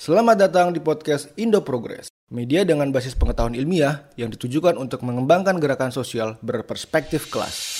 [0.00, 5.60] Selamat datang di podcast Indo Progress, media dengan basis pengetahuan ilmiah yang ditujukan untuk mengembangkan
[5.60, 7.76] gerakan sosial berperspektif kelas.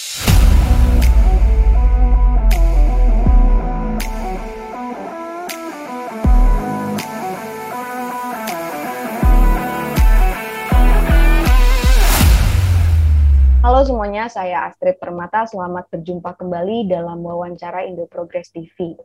[13.65, 15.49] Halo semuanya, saya Astrid Permata.
[15.49, 19.01] Selamat berjumpa kembali dalam wawancara Indo Progress TV.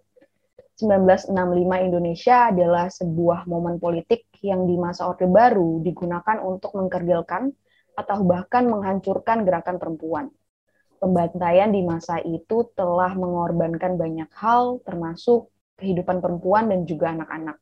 [0.75, 1.31] 1965
[1.87, 7.47] Indonesia adalah sebuah momen politik yang di masa Orde Baru digunakan untuk mengkerdilkan
[7.95, 10.27] atau bahkan menghancurkan gerakan perempuan.
[10.99, 15.47] Pembantaian di masa itu telah mengorbankan banyak hal, termasuk
[15.79, 17.55] kehidupan perempuan dan juga anak-anak.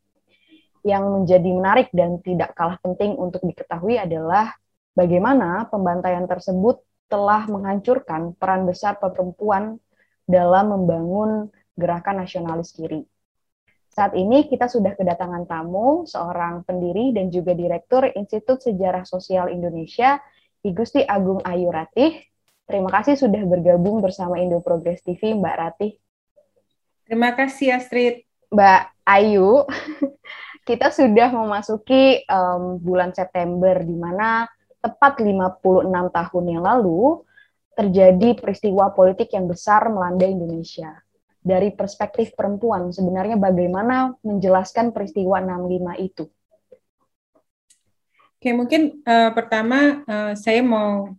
[0.82, 4.58] Yang menjadi menarik dan tidak kalah penting untuk diketahui adalah
[4.98, 6.82] bagaimana pembantaian tersebut
[7.14, 9.78] telah menghancurkan peran besar perempuan
[10.26, 13.02] dalam membangun Gerakan Nasionalis Kiri.
[13.94, 20.18] Saat ini kita sudah kedatangan tamu, seorang pendiri dan juga Direktur Institut Sejarah Sosial Indonesia,
[20.66, 22.18] Igusti Agung Ayu Ratih.
[22.66, 25.94] Terima kasih sudah bergabung bersama Indo Progress TV, Mbak Ratih.
[27.06, 28.26] Terima kasih Astrid.
[28.50, 29.62] Mbak Ayu,
[30.70, 34.50] kita sudah memasuki um, bulan September, di mana
[34.82, 37.22] tepat 56 tahun yang lalu
[37.78, 41.03] terjadi peristiwa politik yang besar melanda Indonesia
[41.44, 46.26] dari perspektif perempuan sebenarnya bagaimana menjelaskan peristiwa 65 itu?
[48.40, 51.12] Oke, mungkin uh, pertama uh, saya mau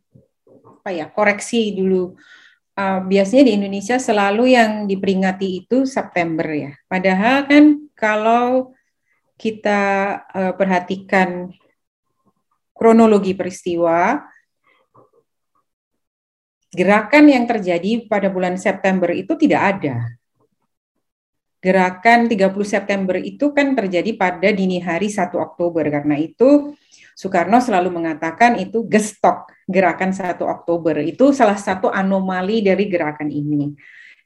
[0.80, 2.17] apa ya koreksi dulu.
[2.75, 6.72] Uh, biasanya di Indonesia selalu yang diperingati itu September ya.
[6.91, 7.64] Padahal kan
[7.95, 8.75] kalau
[9.41, 9.83] kita
[10.34, 11.48] uh, perhatikan
[12.75, 14.20] kronologi peristiwa,
[16.75, 19.97] gerakan yang terjadi pada bulan September itu tidak ada.
[21.64, 25.86] Gerakan 30 September itu kan terjadi pada dini hari 1 Oktober.
[25.89, 26.77] Karena itu
[27.17, 31.01] Soekarno selalu mengatakan itu gestok gerakan 1 Oktober.
[31.01, 33.73] Itu salah satu anomali dari gerakan ini.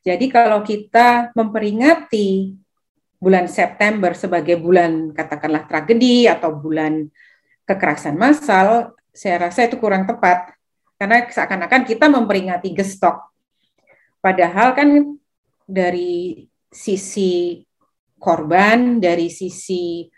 [0.03, 2.59] Jadi kalau kita memperingati
[3.23, 7.07] bulan September sebagai bulan katakanlah tragedi atau bulan
[7.69, 10.58] kekerasan massal, saya rasa itu kurang tepat
[10.99, 13.31] karena seakan-akan kita memperingati gestok.
[14.19, 15.17] Padahal kan
[15.63, 17.63] dari sisi
[18.19, 20.11] korban, dari sisi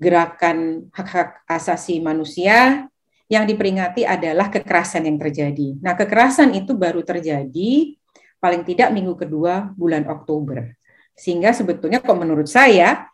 [0.00, 2.88] gerakan hak-hak asasi manusia,
[3.28, 5.76] yang diperingati adalah kekerasan yang terjadi.
[5.84, 7.92] Nah, kekerasan itu baru terjadi
[8.40, 10.72] paling tidak minggu kedua bulan Oktober.
[11.12, 13.04] Sehingga sebetulnya kok menurut saya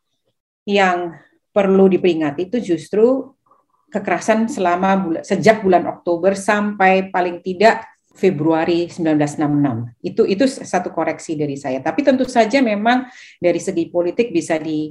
[0.62, 1.18] yang
[1.50, 3.34] perlu diperingati itu justru
[3.94, 10.02] kekerasan selama bulan, sejak bulan Oktober sampai paling tidak Februari 1966.
[10.02, 11.78] Itu itu satu koreksi dari saya.
[11.78, 13.06] Tapi tentu saja memang
[13.38, 14.90] dari segi politik bisa di,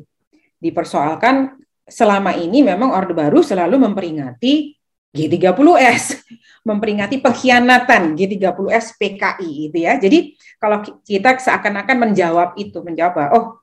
[0.59, 4.75] dipersoalkan selama ini memang Orde Baru selalu memperingati
[5.12, 6.24] G30S,
[6.69, 10.00] memperingati pengkhianatan G30S PKI itu ya.
[10.00, 13.59] Jadi kalau kita seakan-akan menjawab itu, menjawab oh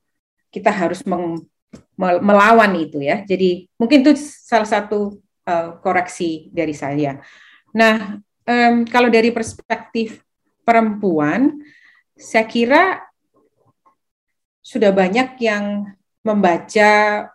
[0.52, 1.40] kita harus meng,
[2.00, 3.24] melawan itu ya.
[3.28, 7.18] Jadi mungkin itu salah satu uh, koreksi dari saya.
[7.74, 10.22] Nah, um, kalau dari perspektif
[10.62, 11.58] perempuan,
[12.14, 13.02] saya kira
[14.62, 15.90] sudah banyak yang
[16.22, 16.90] membaca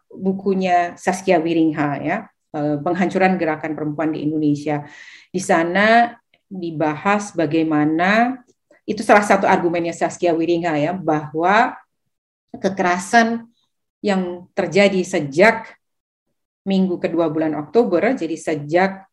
[0.07, 2.17] bukunya Saskia Wiringha ya,
[2.55, 4.87] uh, penghancuran gerakan perempuan di Indonesia.
[5.33, 6.15] Di sana
[6.47, 8.39] dibahas bagaimana
[8.85, 11.73] itu salah satu argumennya Saskia Wiringha ya bahwa
[12.53, 13.49] kekerasan
[13.99, 15.73] yang terjadi sejak
[16.65, 19.05] minggu kedua bulan Oktober, jadi sejak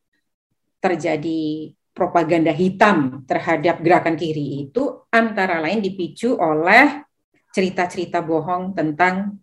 [0.82, 7.04] terjadi propaganda hitam terhadap gerakan kiri itu antara lain dipicu oleh
[7.52, 9.36] cerita-cerita bohong tentang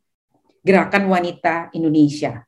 [0.65, 2.41] gerakan wanita Indonesia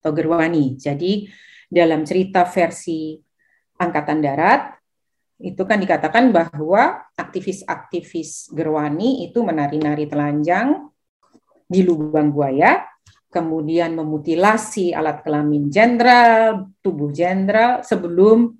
[0.00, 0.74] atau Gerwani.
[0.80, 1.28] Jadi
[1.68, 3.20] dalam cerita versi
[3.78, 4.74] Angkatan Darat
[5.38, 10.90] itu kan dikatakan bahwa aktivis-aktivis Gerwani itu menari-nari telanjang
[11.68, 12.82] di lubang buaya
[13.28, 18.56] kemudian memutilasi alat kelamin jenderal, tubuh jenderal sebelum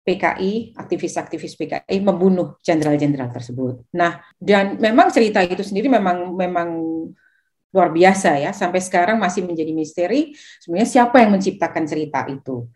[0.00, 3.84] PKI, aktivis-aktivis PKI membunuh jenderal-jenderal tersebut.
[3.92, 6.68] Nah, dan memang cerita itu sendiri memang memang
[7.70, 8.50] luar biasa ya.
[8.50, 12.66] Sampai sekarang masih menjadi misteri sebenarnya siapa yang menciptakan cerita itu.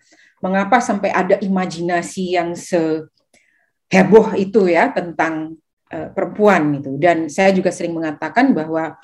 [0.44, 5.56] Mengapa sampai ada imajinasi yang seheboh itu ya tentang
[5.92, 6.96] uh, perempuan itu.
[6.96, 8.96] Dan saya juga sering mengatakan bahwa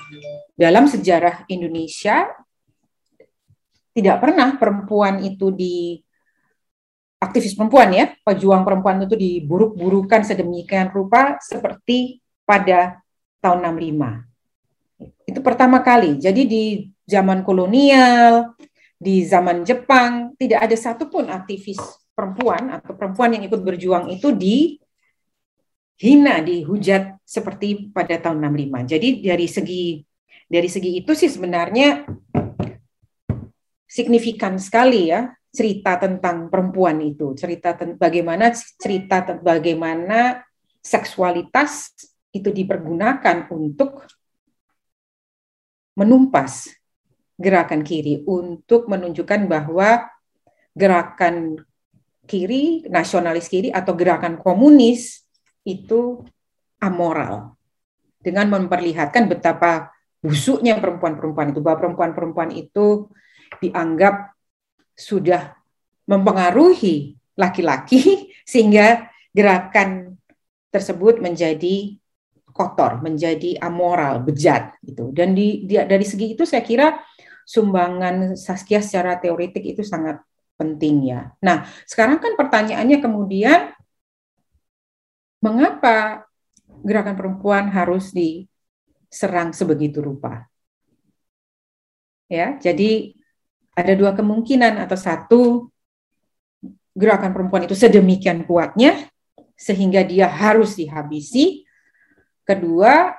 [0.55, 2.31] dalam sejarah Indonesia
[3.91, 5.99] tidak pernah perempuan itu di
[7.21, 13.03] aktivis perempuan ya, pejuang perempuan itu diburuk-burukan sedemikian rupa seperti pada
[13.45, 15.29] tahun 65.
[15.29, 16.17] Itu pertama kali.
[16.17, 16.65] Jadi di
[17.05, 18.57] zaman kolonial,
[18.97, 21.81] di zaman Jepang, tidak ada satupun aktivis
[22.13, 24.33] perempuan atau perempuan yang ikut berjuang itu
[26.01, 28.89] dihina, dihujat seperti pada tahun 65.
[28.89, 29.85] Jadi dari segi
[30.49, 32.09] dari segi itu sih sebenarnya
[33.85, 40.41] signifikan sekali ya cerita tentang perempuan itu, cerita tentang bagaimana cerita bagaimana
[40.81, 41.93] seksualitas
[42.33, 44.09] itu dipergunakan untuk
[46.01, 46.73] menumpas
[47.37, 50.09] gerakan kiri untuk menunjukkan bahwa
[50.73, 51.61] gerakan
[52.25, 55.29] kiri, nasionalis kiri atau gerakan komunis
[55.79, 56.25] itu
[56.81, 57.55] amoral
[58.21, 63.09] dengan memperlihatkan betapa busuknya perempuan-perempuan itu bahwa perempuan-perempuan itu
[63.61, 64.37] dianggap
[64.93, 65.57] sudah
[66.05, 70.21] mempengaruhi laki-laki sehingga gerakan
[70.71, 71.97] tersebut menjadi
[72.51, 75.11] kotor, menjadi amoral, bejat gitu.
[75.15, 77.01] Dan di, di dari segi itu saya kira
[77.47, 80.21] sumbangan Saskia secara teoretik itu sangat
[80.61, 81.33] penting ya.
[81.41, 83.73] Nah, sekarang kan pertanyaannya kemudian
[85.41, 86.29] mengapa
[86.85, 90.49] gerakan perempuan harus diserang sebegitu rupa?
[92.31, 93.17] Ya, jadi
[93.75, 95.43] ada dua kemungkinan atau satu
[96.95, 99.09] gerakan perempuan itu sedemikian kuatnya
[99.59, 101.67] sehingga dia harus dihabisi.
[102.47, 103.15] Kedua,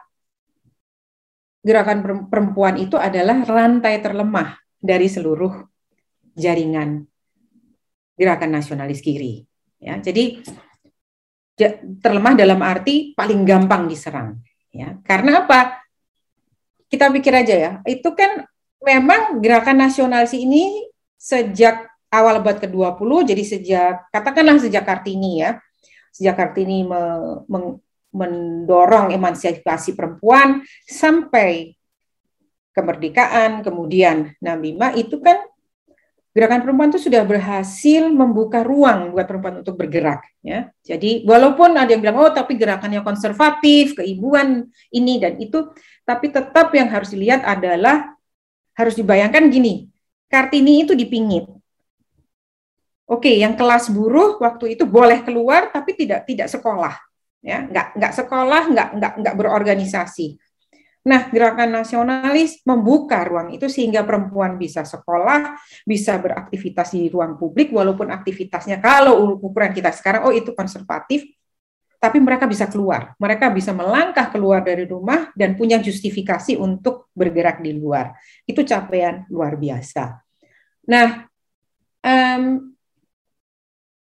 [1.62, 5.62] gerakan perempuan itu adalah rantai terlemah dari seluruh
[6.34, 7.06] jaringan
[8.18, 9.46] gerakan nasionalis kiri.
[9.82, 10.42] Ya, jadi
[12.02, 14.40] terlemah dalam arti paling gampang diserang.
[14.72, 15.84] Ya, karena apa?
[16.88, 18.44] Kita pikir aja ya, itu kan
[18.84, 25.64] memang gerakan nasionalis ini sejak awal abad ke-20, jadi sejak, katakanlah sejak Kartini ya,
[26.12, 27.02] sejak Kartini me,
[27.48, 27.80] me,
[28.12, 31.80] mendorong emansipasi perempuan sampai
[32.76, 35.40] kemerdekaan, kemudian 65 itu kan
[36.32, 40.72] gerakan perempuan itu sudah berhasil membuka ruang buat perempuan untuk bergerak ya.
[40.80, 44.64] Jadi walaupun ada yang bilang oh tapi gerakannya konservatif, keibuan
[44.96, 45.76] ini dan itu,
[46.08, 48.16] tapi tetap yang harus dilihat adalah
[48.76, 49.92] harus dibayangkan gini,
[50.32, 51.52] Kartini itu dipingit.
[53.12, 56.96] Oke, yang kelas buruh waktu itu boleh keluar tapi tidak tidak sekolah,
[57.44, 60.40] ya, nggak nggak sekolah, nggak nggak nggak berorganisasi.
[61.02, 67.74] Nah, gerakan nasionalis membuka ruang itu sehingga perempuan bisa sekolah, bisa beraktivitas di ruang publik,
[67.74, 71.26] walaupun aktivitasnya kalau ukuran kita sekarang, oh itu konservatif,
[71.98, 73.18] tapi mereka bisa keluar.
[73.18, 78.14] Mereka bisa melangkah keluar dari rumah dan punya justifikasi untuk bergerak di luar.
[78.46, 80.22] Itu capaian luar biasa.
[80.86, 81.26] Nah,
[82.06, 82.44] um,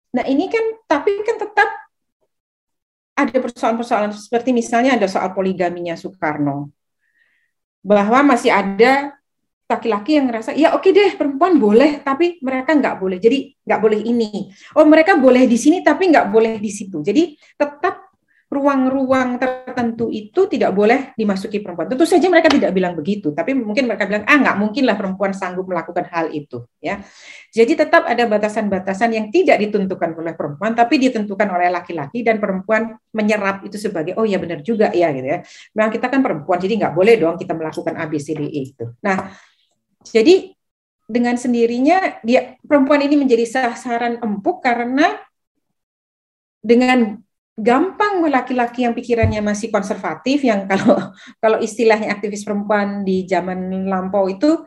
[0.10, 1.70] nah ini kan, tapi kan tetap
[3.14, 6.79] ada persoalan-persoalan seperti misalnya ada soal poligaminya Soekarno,
[7.80, 9.16] bahwa masih ada
[9.70, 13.22] laki-laki yang ngerasa ya oke okay deh perempuan boleh tapi mereka nggak boleh.
[13.22, 14.50] Jadi nggak boleh ini.
[14.74, 17.06] Oh mereka boleh di sini tapi nggak boleh di situ.
[17.06, 18.09] Jadi tetap
[18.50, 21.86] ruang-ruang tertentu itu tidak boleh dimasuki perempuan.
[21.86, 25.38] Tentu saja mereka tidak bilang begitu tapi mungkin mereka bilang ah nggak mungkin lah perempuan
[25.38, 26.98] sanggup melakukan hal itu ya.
[27.54, 32.98] Jadi tetap ada batasan-batasan yang tidak ditentukan oleh perempuan tapi ditentukan oleh laki-laki dan perempuan
[33.13, 35.45] menyerap itu sebagai oh ya benar juga ya gitu ya.
[35.78, 38.85] Memang kita kan perempuan jadi nggak boleh dong kita melakukan ABCDE itu.
[39.06, 39.30] Nah
[40.09, 40.57] jadi
[41.06, 45.21] dengan sendirinya dia perempuan ini menjadi sasaran empuk karena
[46.66, 47.21] dengan
[47.59, 50.95] gampang laki-laki yang pikirannya masih konservatif yang kalau
[51.44, 54.63] kalau istilahnya aktivis perempuan di zaman lampau itu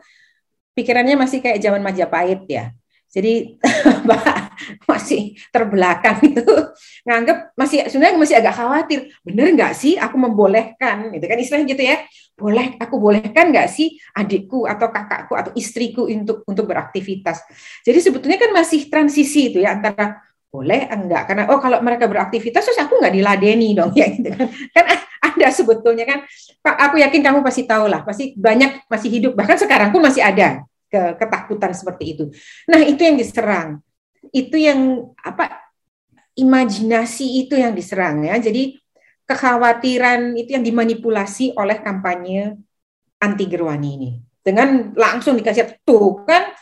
[0.77, 2.73] pikirannya masih kayak zaman Majapahit ya.
[3.13, 3.61] Jadi
[4.89, 6.41] masih terbelakang itu
[7.05, 8.99] nganggap masih sebenarnya masih agak khawatir.
[9.21, 11.97] Bener nggak sih aku membolehkan gitu kan istilahnya gitu ya.
[12.33, 17.45] Boleh aku bolehkan nggak sih adikku atau kakakku atau istriku untuk untuk beraktivitas.
[17.85, 20.17] Jadi sebetulnya kan masih transisi itu ya antara
[20.53, 24.47] boleh enggak karena oh kalau mereka beraktivitas terus aku nggak diladeni dong ya gitu kan
[24.69, 24.85] kan
[25.33, 26.19] ada sebetulnya kan
[26.61, 30.61] aku yakin kamu pasti tahu lah pasti banyak masih hidup bahkan sekarang pun masih ada
[30.93, 32.23] ke, ketakutan seperti itu.
[32.69, 33.81] Nah, itu yang diserang.
[34.29, 35.73] Itu yang apa
[36.37, 38.37] imajinasi itu yang diserang ya.
[38.37, 38.77] Jadi
[39.25, 42.53] kekhawatiran itu yang dimanipulasi oleh kampanye
[43.17, 44.11] anti Gerwani ini.
[44.43, 46.53] Dengan langsung dikasih tuh kan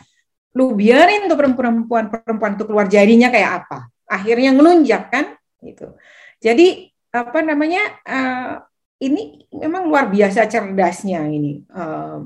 [0.57, 3.87] lu biarin tuh perempuan perempuan itu keluar jadinya kayak apa.
[4.07, 5.25] Akhirnya ngelunjak kan
[5.63, 5.95] gitu.
[6.41, 8.63] Jadi apa namanya uh,
[9.03, 12.23] ini memang luar biasa cerdasnya ini uh,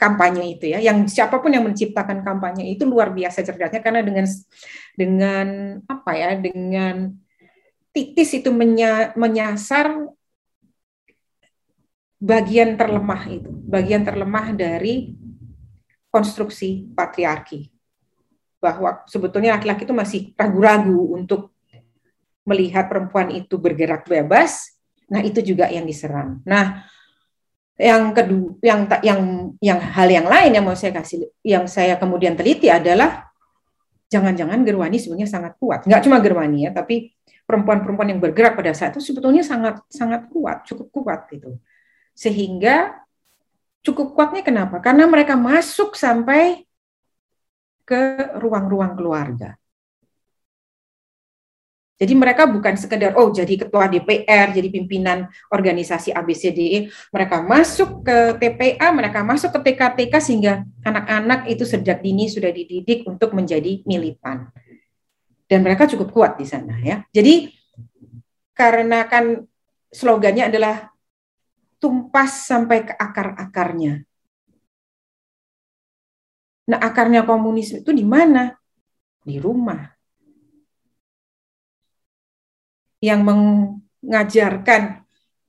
[0.00, 4.26] kampanye itu ya yang siapa pun yang menciptakan kampanye itu luar biasa cerdasnya karena dengan
[4.96, 5.46] dengan
[5.84, 7.12] apa ya dengan
[7.92, 9.92] titis itu menya, menyasar
[12.18, 15.14] bagian terlemah itu, bagian terlemah dari
[16.08, 17.70] konstruksi patriarki.
[18.58, 21.54] Bahwa sebetulnya laki-laki itu masih ragu-ragu untuk
[22.48, 24.74] melihat perempuan itu bergerak bebas.
[25.08, 26.40] Nah, itu juga yang diserang.
[26.42, 26.84] Nah,
[27.78, 29.20] yang kedua yang yang
[29.62, 33.30] yang hal yang lain yang mau saya kasih yang saya kemudian teliti adalah
[34.10, 35.86] jangan-jangan Gerwani sebenarnya sangat kuat.
[35.86, 37.14] Nggak cuma Gerwani ya, tapi
[37.46, 41.54] perempuan-perempuan yang bergerak pada saat itu sebetulnya sangat sangat kuat, cukup kuat gitu.
[42.18, 42.98] Sehingga
[43.82, 44.82] cukup kuatnya kenapa?
[44.82, 46.66] Karena mereka masuk sampai
[47.88, 48.00] ke
[48.36, 49.56] ruang-ruang keluarga.
[51.98, 58.38] Jadi mereka bukan sekedar oh jadi ketua DPR, jadi pimpinan organisasi ABCDE, mereka masuk ke
[58.38, 64.46] TPA, mereka masuk ke TKTK sehingga anak-anak itu sejak dini sudah dididik untuk menjadi militan.
[65.50, 67.02] Dan mereka cukup kuat di sana ya.
[67.10, 67.50] Jadi
[68.54, 69.42] karena kan
[69.90, 70.94] slogannya adalah
[71.78, 74.02] tumpas sampai ke akar-akarnya.
[76.68, 78.52] Nah, akarnya komunisme itu di mana?
[79.24, 79.98] Di rumah
[82.98, 85.06] yang mengajarkan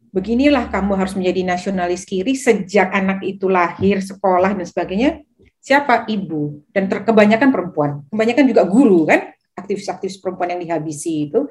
[0.09, 5.21] beginilah kamu harus menjadi nasionalis kiri sejak anak itu lahir, sekolah dan sebagainya.
[5.59, 6.07] Siapa?
[6.07, 6.71] Ibu.
[6.71, 7.91] Dan terkebanyakan perempuan.
[8.09, 11.45] Kebanyakan juga guru kan, aktivis-aktivis perempuan yang dihabisi itu.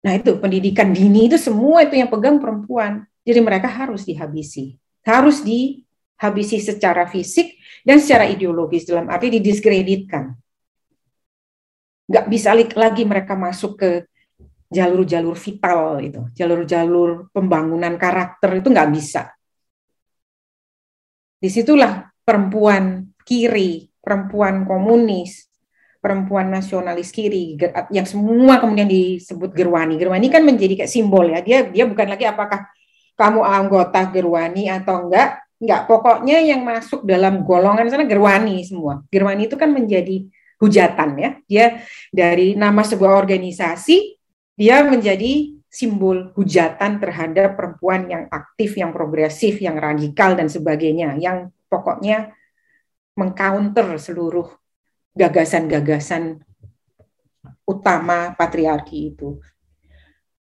[0.00, 3.04] Nah itu pendidikan dini itu semua itu yang pegang perempuan.
[3.30, 4.74] Jadi mereka harus dihabisi.
[5.06, 10.34] Harus dihabisi secara fisik dan secara ideologis dalam arti didiskreditkan.
[12.10, 13.90] Nggak bisa lagi mereka masuk ke
[14.66, 19.30] jalur-jalur vital itu, jalur-jalur pembangunan karakter itu nggak bisa.
[21.38, 25.46] Di situlah perempuan kiri, perempuan komunis,
[26.02, 27.54] perempuan nasionalis kiri,
[27.94, 29.94] yang semua kemudian disebut Gerwani.
[29.94, 31.38] Gerwani kan menjadi kayak simbol ya.
[31.46, 32.66] Dia dia bukan lagi apakah
[33.20, 35.80] kamu anggota Gerwani atau enggak, enggak.
[35.84, 39.04] Pokoknya yang masuk dalam golongan sana Gerwani semua.
[39.12, 40.24] Gerwani itu kan menjadi
[40.56, 41.30] hujatan ya.
[41.44, 41.66] Dia
[42.08, 44.16] dari nama sebuah organisasi
[44.56, 51.48] dia menjadi simbol hujatan terhadap perempuan yang aktif, yang progresif, yang radikal dan sebagainya, yang
[51.70, 52.34] pokoknya
[53.16, 54.50] mengcounter seluruh
[55.14, 56.44] gagasan-gagasan
[57.64, 59.38] utama patriarki itu.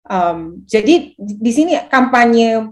[0.07, 2.71] Um, jadi di sini kampanye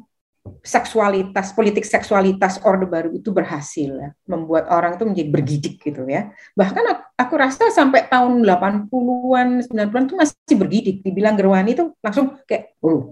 [0.63, 6.31] seksualitas, politik seksualitas Orde Baru itu berhasil ya, membuat orang itu menjadi bergidik gitu ya.
[6.55, 10.96] Bahkan aku, aku rasa sampai tahun 80-an, 90-an itu masih bergidik.
[11.03, 13.12] Dibilang Gerwani itu langsung kayak, oh,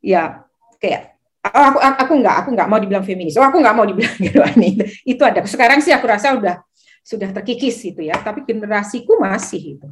[0.00, 0.44] ya
[0.80, 1.16] kayak
[1.52, 3.36] oh, aku aku nggak aku nggak mau dibilang feminis.
[3.36, 4.80] Oh, aku nggak mau dibilang Gerwani.
[5.04, 5.44] Itu ada.
[5.44, 6.64] Sekarang sih aku rasa udah
[7.04, 9.88] sudah terkikis itu ya, tapi generasiku masih itu.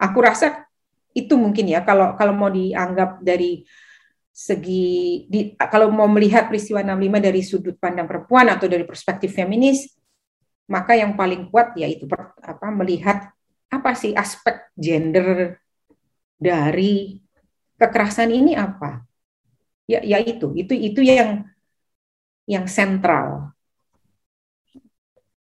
[0.00, 0.63] Aku rasa
[1.14, 3.62] itu mungkin ya kalau kalau mau dianggap dari
[4.34, 9.94] segi di, kalau mau melihat peristiwa 65 dari sudut pandang perempuan atau dari perspektif feminis
[10.66, 12.10] maka yang paling kuat yaitu
[12.42, 13.30] apa melihat
[13.70, 15.60] apa sih aspek gender
[16.34, 17.22] dari
[17.78, 19.06] kekerasan ini apa.
[19.84, 21.44] Ya ya itu itu itu yang
[22.48, 23.53] yang sentral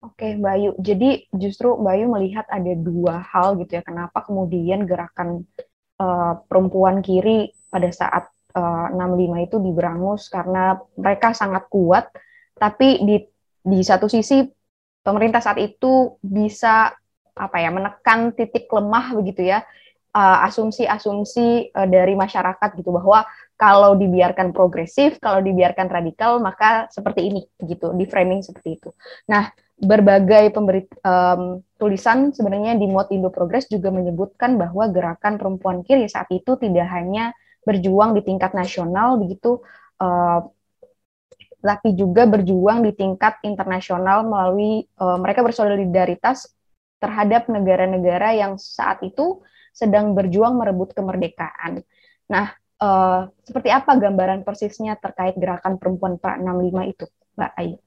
[0.05, 0.77] Oke, Bayu.
[0.77, 3.83] Jadi justru Bayu melihat ada dua hal gitu ya.
[3.83, 5.49] Kenapa kemudian gerakan
[5.97, 12.07] uh, perempuan kiri pada saat 65 eh, itu diberangus karena mereka sangat kuat,
[12.55, 13.19] tapi di
[13.65, 14.47] di satu sisi
[15.03, 16.95] pemerintah saat itu bisa
[17.35, 19.59] apa ya menekan titik lemah begitu ya
[20.15, 23.27] eh, asumsi-asumsi uh, dari masyarakat gitu bahwa
[23.59, 28.89] kalau dibiarkan progresif, kalau dibiarkan radikal maka seperti ini gitu, di framing seperti itu.
[29.31, 35.83] Nah, berbagai pemberi um, tulisan sebenarnya di Mod Indo Progress juga menyebutkan bahwa gerakan perempuan
[35.83, 37.35] kiri saat itu tidak hanya
[37.67, 39.59] berjuang di tingkat nasional begitu
[39.99, 40.47] uh,
[41.65, 46.55] tapi juga berjuang di tingkat internasional melalui uh, mereka bersolidaritas
[47.01, 49.41] terhadap negara-negara yang saat itu
[49.75, 51.83] sedang berjuang merebut kemerdekaan.
[52.31, 57.05] Nah, uh, seperti apa gambaran persisnya terkait gerakan perempuan pra 65 itu,
[57.35, 57.77] Mbak Ayu?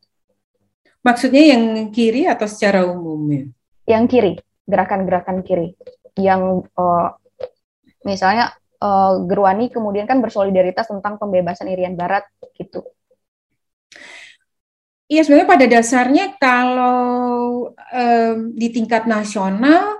[1.09, 3.33] Maksudnya yang kiri atau secara umum
[3.88, 4.33] Yang kiri,
[4.69, 5.73] gerakan-gerakan kiri.
[6.21, 7.17] Yang uh,
[8.05, 8.53] misalnya
[8.85, 12.85] uh, Gerwani kemudian kan bersolidaritas tentang pembebasan Irian Barat gitu.
[15.09, 19.97] Iya sebenarnya pada dasarnya kalau um, di tingkat nasional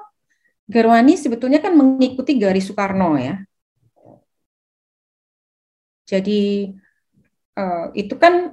[0.69, 3.41] Gerwani sebetulnya kan mengikuti garis Soekarno ya.
[6.05, 6.69] Jadi
[7.57, 8.53] uh, itu kan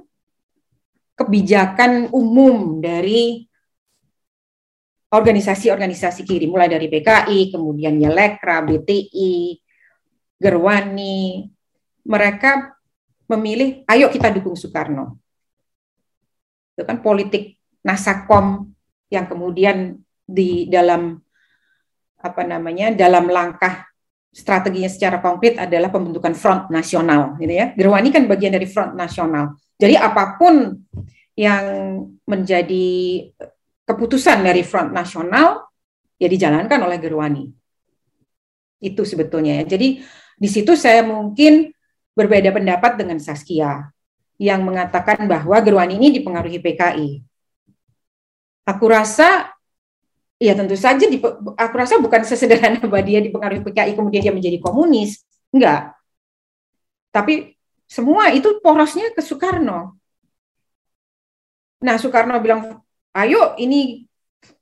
[1.16, 3.48] kebijakan umum dari
[5.10, 9.56] organisasi-organisasi kiri, mulai dari PKI, kemudian Yelekra, BTI,
[10.36, 11.48] Gerwani,
[12.04, 12.76] mereka
[13.32, 15.16] memilih, ayo kita dukung Soekarno.
[16.76, 18.68] Itu kan politik Nasakom
[19.08, 19.96] yang kemudian
[20.26, 21.16] di dalam
[22.18, 23.86] apa namanya dalam langkah
[24.34, 27.72] strateginya secara konkret adalah pembentukan front nasional gitu ya.
[27.72, 29.56] Gerwani kan bagian dari front nasional.
[29.76, 30.72] Jadi apa pun
[31.36, 31.64] yang
[32.24, 32.88] menjadi
[33.84, 35.68] keputusan dari front nasional
[36.16, 37.44] ya dijalankan oleh Gerwani.
[38.80, 39.76] Itu sebetulnya ya.
[39.76, 40.00] Jadi
[40.36, 41.72] di situ saya mungkin
[42.16, 43.92] berbeda pendapat dengan Saskia
[44.40, 47.08] yang mengatakan bahwa Gerwani ini dipengaruhi PKI.
[48.66, 49.52] Aku rasa
[50.36, 51.16] ya tentu saja di,
[51.56, 55.24] aku rasa bukan sesederhana bahwa dia dipengaruhi PKI kemudian dia menjadi komunis.
[55.52, 55.96] Enggak.
[57.12, 57.55] Tapi
[57.86, 59.94] semua itu porosnya ke Soekarno.
[61.82, 62.82] Nah, Soekarno bilang,
[63.14, 64.04] ayo ini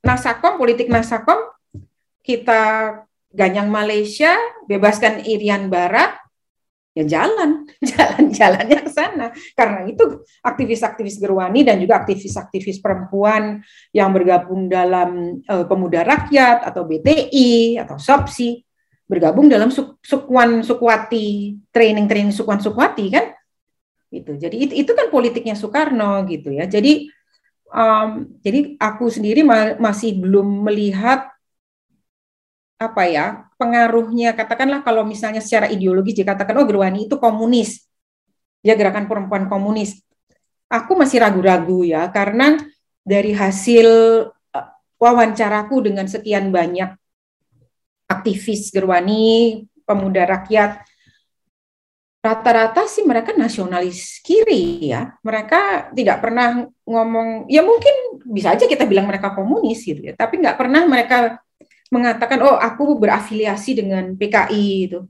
[0.05, 1.49] Nasakom, politik Nasakom,
[2.21, 2.93] kita
[3.33, 4.33] ganyang Malaysia,
[4.69, 6.15] bebaskan Irian Barat,
[6.95, 9.27] ya jalan, jalan-jalannya ke sana.
[9.53, 16.87] Karena itu aktivis-aktivis Gerwani dan juga aktivis-aktivis perempuan yang bergabung dalam uh, Pemuda Rakyat atau
[16.87, 18.64] BTI atau SOPSI
[19.05, 23.31] bergabung dalam suk Sukwan Sukwati, training-training Sukwan Sukwati kan?
[24.09, 24.37] Gitu.
[24.37, 26.65] Jadi itu, itu kan politiknya Soekarno gitu ya.
[26.65, 27.09] Jadi
[27.69, 31.29] um, jadi aku sendiri ma masih belum melihat
[32.75, 37.87] apa ya pengaruhnya katakanlah kalau misalnya secara ideologis dikatakan oh Gerwani itu komunis
[38.59, 40.03] ya gerakan perempuan komunis
[40.67, 42.59] aku masih ragu-ragu ya karena
[42.99, 43.87] dari hasil
[44.27, 44.67] uh,
[44.99, 46.99] wawancaraku dengan sekian banyak
[48.05, 50.81] aktivis Gerwani pemuda rakyat.
[52.25, 55.13] Rata-rata sih mereka nasionalis kiri ya.
[55.21, 60.41] Mereka tidak pernah ngomong ya mungkin bisa aja kita bilang mereka komunis gitu ya tapi
[60.41, 61.37] nggak pernah mereka
[61.93, 65.05] mengatakan oh aku berafiliasi dengan PKI itu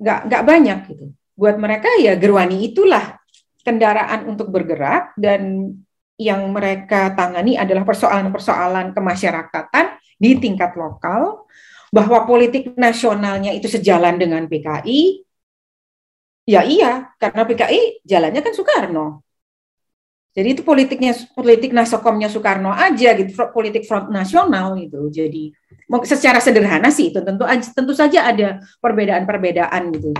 [0.00, 1.06] nggak nggak banyak gitu.
[1.38, 3.18] Buat mereka ya Gerwani itulah
[3.62, 5.74] kendaraan untuk bergerak dan
[6.18, 11.46] yang mereka tangani adalah persoalan-persoalan kemasyarakatan di tingkat lokal
[11.88, 15.24] bahwa politik nasionalnya itu sejalan dengan PKI
[16.48, 19.28] ya iya karena PKI jalannya kan Soekarno
[20.38, 25.10] jadi itu politiknya politik nasokomnya Soekarno aja gitu, politik front nasional gitu.
[25.10, 25.50] Jadi
[26.06, 27.42] secara sederhana sih itu tentu
[27.74, 30.14] tentu saja ada perbedaan-perbedaan gitu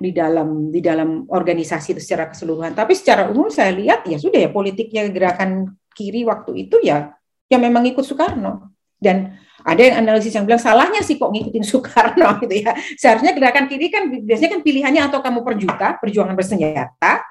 [0.00, 2.72] di dalam di dalam organisasi itu secara keseluruhan.
[2.72, 7.12] Tapi secara umum saya lihat ya sudah ya politiknya gerakan kiri waktu itu ya
[7.52, 8.72] yang memang ikut Soekarno.
[8.96, 12.74] Dan ada yang analisis yang bilang salahnya sih kok ngikutin Soekarno gitu ya.
[12.94, 17.26] Seharusnya gerakan kiri kan biasanya kan pilihannya atau kamu perjuta, perjuangan bersenjata,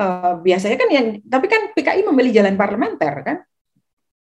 [0.00, 3.38] uh, biasanya kan yang tapi kan PKI memilih jalan parlementer kan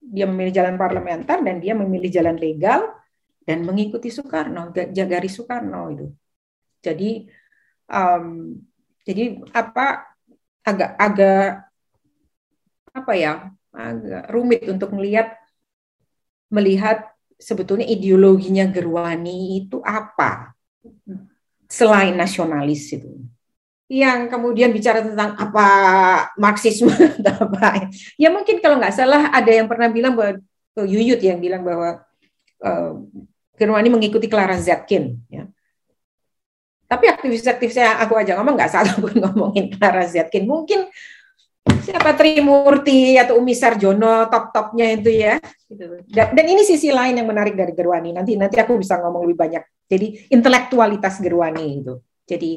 [0.06, 2.94] dia memilih jalan parlementer dan dia memilih jalan legal
[3.46, 6.08] dan mengikuti Soekarno jagari Soekarno itu
[6.82, 7.26] jadi
[7.90, 8.58] um,
[9.06, 10.06] jadi apa
[10.66, 11.50] agak agak
[12.96, 13.34] apa ya
[13.76, 15.36] agak rumit untuk melihat
[16.50, 20.56] melihat sebetulnya ideologinya Gerwani itu apa
[21.68, 23.12] selain nasionalis itu
[23.86, 25.68] yang kemudian bicara tentang apa
[26.42, 26.90] Marxisme
[27.22, 27.86] atau apa.
[28.18, 30.42] Ya mungkin kalau nggak salah ada yang pernah bilang bahwa
[30.76, 32.02] Yuyut yang bilang bahwa
[32.66, 32.92] uh,
[33.56, 35.22] Gerwani mengikuti Clara Zetkin.
[35.30, 35.48] Ya.
[36.86, 40.50] Tapi aktivis-aktivis yang aku aja ngomong nggak salah pun ngomongin Clara Zetkin.
[40.50, 40.90] Mungkin
[41.66, 45.38] siapa Trimurti atau Umi Sarjono top-topnya itu ya.
[45.66, 46.06] Gitu.
[46.10, 48.14] Dan, ini sisi lain yang menarik dari Gerwani.
[48.14, 49.64] Nanti nanti aku bisa ngomong lebih banyak.
[49.86, 51.94] Jadi intelektualitas Gerwani itu.
[52.26, 52.52] Jadi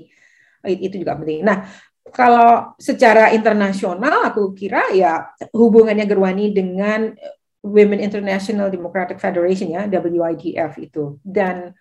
[0.68, 1.44] itu juga penting.
[1.44, 1.64] Nah,
[2.08, 7.12] kalau secara internasional aku kira ya hubungannya Gerwani dengan
[7.60, 11.74] Women International Democratic Federation ya WIDF itu dan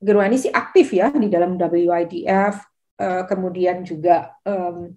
[0.00, 2.54] Gerwani sih aktif ya di dalam WIDF
[3.00, 4.92] uh, kemudian juga um,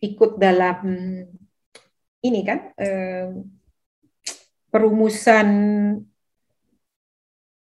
[0.00, 0.80] ikut dalam
[2.20, 3.28] ini kan um,
[4.68, 5.48] perumusan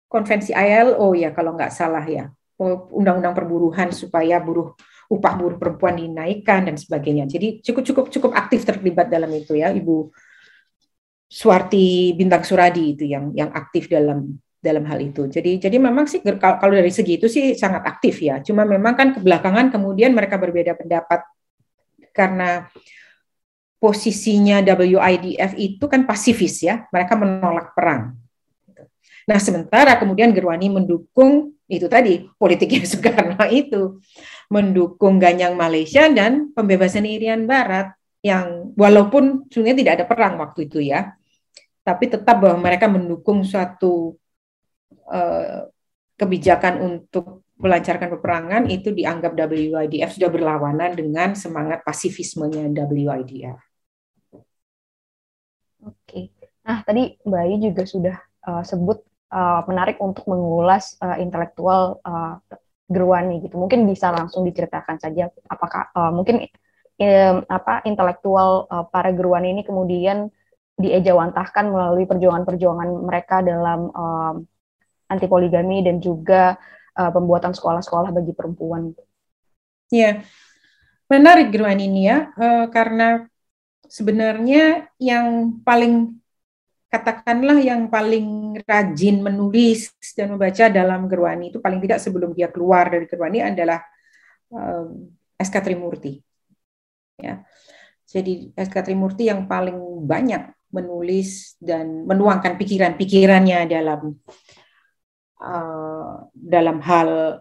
[0.09, 2.33] konvensi ILO ya kalau nggak salah ya
[2.91, 4.75] undang-undang perburuhan supaya buruh
[5.09, 7.25] upah buruh perempuan dinaikkan dan sebagainya.
[7.31, 10.11] Jadi cukup cukup cukup aktif terlibat dalam itu ya Ibu
[11.29, 15.31] Suwarti Bintang Suradi itu yang yang aktif dalam dalam hal itu.
[15.31, 18.43] Jadi jadi memang sih kalau dari segi itu sih sangat aktif ya.
[18.43, 21.23] Cuma memang kan kebelakangan kemudian mereka berbeda pendapat
[22.19, 22.67] karena
[23.79, 26.91] posisinya WIDF itu kan pasifis ya.
[26.91, 28.19] Mereka menolak perang.
[29.29, 34.01] Nah, sementara kemudian Gerwani mendukung itu tadi politiknya Soekarno itu
[34.49, 37.93] mendukung Ganyang Malaysia dan pembebasan Irian Barat
[38.25, 41.15] yang walaupun sebenarnya tidak ada perang waktu itu ya,
[41.87, 44.17] tapi tetap bahwa mereka mendukung suatu
[45.07, 45.69] uh,
[46.19, 53.59] kebijakan untuk melancarkan peperangan itu dianggap WIDF sudah berlawanan dengan semangat pasifismenya WIDF.
[55.83, 58.17] Oke, nah tadi Mbak Ayu juga sudah
[58.47, 59.03] uh, sebut
[59.35, 62.39] uh, menarik untuk mengulas uh, intelektual uh,
[62.89, 63.61] Gerwani gitu.
[63.61, 66.47] Mungkin bisa langsung diceritakan saja apakah uh, mungkin
[66.99, 70.31] um, apa intelektual uh, para Gerwani ini kemudian
[70.79, 74.35] diejawantahkan melalui perjuangan-perjuangan mereka dalam um,
[75.11, 76.55] anti poligami dan juga
[76.99, 78.91] uh, pembuatan sekolah-sekolah bagi perempuan.
[79.89, 80.27] Ya,
[81.07, 83.25] menarik Gerwani ini ya, uh, karena
[83.87, 86.19] sebenarnya yang paling
[86.89, 92.89] katakanlah yang paling rajin menulis dan membaca dalam Gerwani itu paling tidak sebelum dia keluar
[92.89, 93.81] dari Gerwani adalah
[94.49, 96.21] um, SK Trimurti.
[97.21, 97.45] Ya.
[98.09, 99.77] Jadi SK Trimurti yang paling
[100.09, 104.17] banyak menulis dan menuangkan pikiran-pikirannya dalam
[105.43, 107.41] uh, dalam hal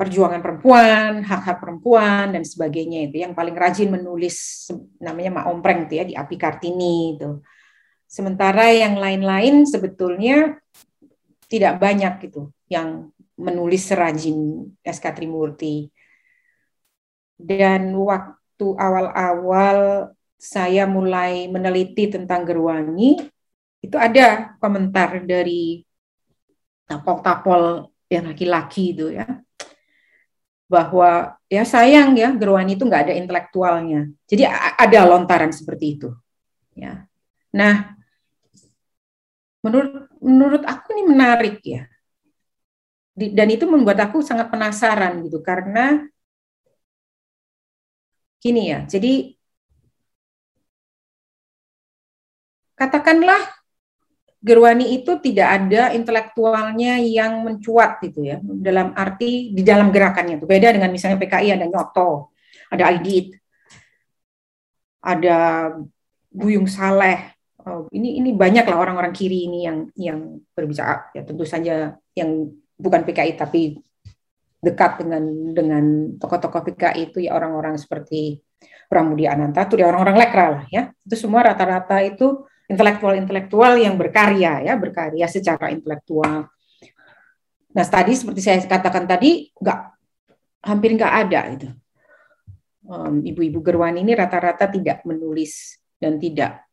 [0.00, 4.64] perjuangan perempuan, hak-hak perempuan dan sebagainya itu yang paling rajin menulis
[4.96, 7.44] namanya Mak Ompreng itu ya di Api Kartini itu.
[8.08, 10.56] Sementara yang lain-lain sebetulnya
[11.52, 15.92] tidak banyak gitu yang menulis serajin SK Trimurti.
[17.36, 23.20] Dan waktu awal-awal saya mulai meneliti tentang Gerwani,
[23.80, 25.80] itu ada komentar dari
[26.84, 29.26] tapol-tapol yang laki-laki itu ya
[30.70, 34.06] bahwa ya sayang ya Gerwani itu nggak ada intelektualnya.
[34.30, 34.46] Jadi
[34.78, 36.14] ada lontaran seperti itu.
[36.78, 37.10] Ya.
[37.50, 37.98] Nah,
[39.66, 41.90] menurut menurut aku ini menarik ya.
[43.18, 46.06] Dan itu membuat aku sangat penasaran gitu karena
[48.38, 48.86] gini ya.
[48.86, 49.34] Jadi
[52.78, 53.59] katakanlah
[54.40, 58.40] Gerwani itu tidak ada intelektualnya yang mencuat gitu ya.
[58.40, 62.32] Dalam arti di dalam gerakannya itu beda dengan misalnya PKI ada Nyoto,
[62.72, 63.36] ada Aidit,
[65.04, 65.38] ada
[66.32, 67.36] Buyung Saleh.
[67.60, 70.18] Oh, ini ini banyak lah orang-orang kiri ini yang yang
[70.56, 72.48] berbicara ya tentu saja yang
[72.80, 73.76] bukan PKI tapi
[74.64, 75.84] dekat dengan dengan
[76.16, 78.40] tokoh-tokoh PKI itu ya orang-orang seperti
[78.88, 80.88] Pramudi Ananta itu ya orang-orang lekra lah ya.
[81.04, 86.46] Itu semua rata-rata itu intelektual-intelektual yang berkarya ya, berkarya secara intelektual.
[87.70, 89.78] Nah, tadi seperti saya katakan tadi, nggak
[90.70, 91.68] hampir nggak ada itu.
[93.26, 96.66] Ibu-ibu Gerwan ini rata-rata tidak menulis dan tidak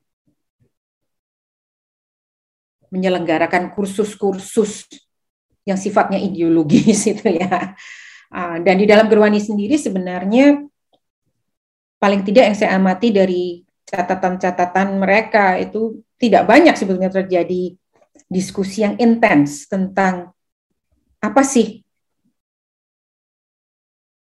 [2.89, 4.88] menyelenggarakan kursus-kursus
[5.67, 7.75] yang sifatnya ideologis itu ya.
[8.63, 10.62] Dan di dalam Gerwani sendiri sebenarnya
[11.97, 17.71] paling tidak yang saya amati dari catatan-catatan mereka itu tidak banyak sebetulnya terjadi
[18.28, 20.36] diskusi yang intens tentang
[21.23, 21.88] apa sih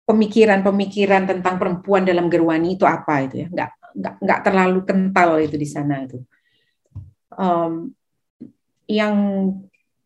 [0.03, 3.47] pemikiran-pemikiran tentang perempuan dalam gerwani itu apa itu ya.
[3.47, 6.19] Nggak nggak nggak terlalu kental itu di sana itu.
[7.33, 7.95] Um,
[8.85, 9.15] yang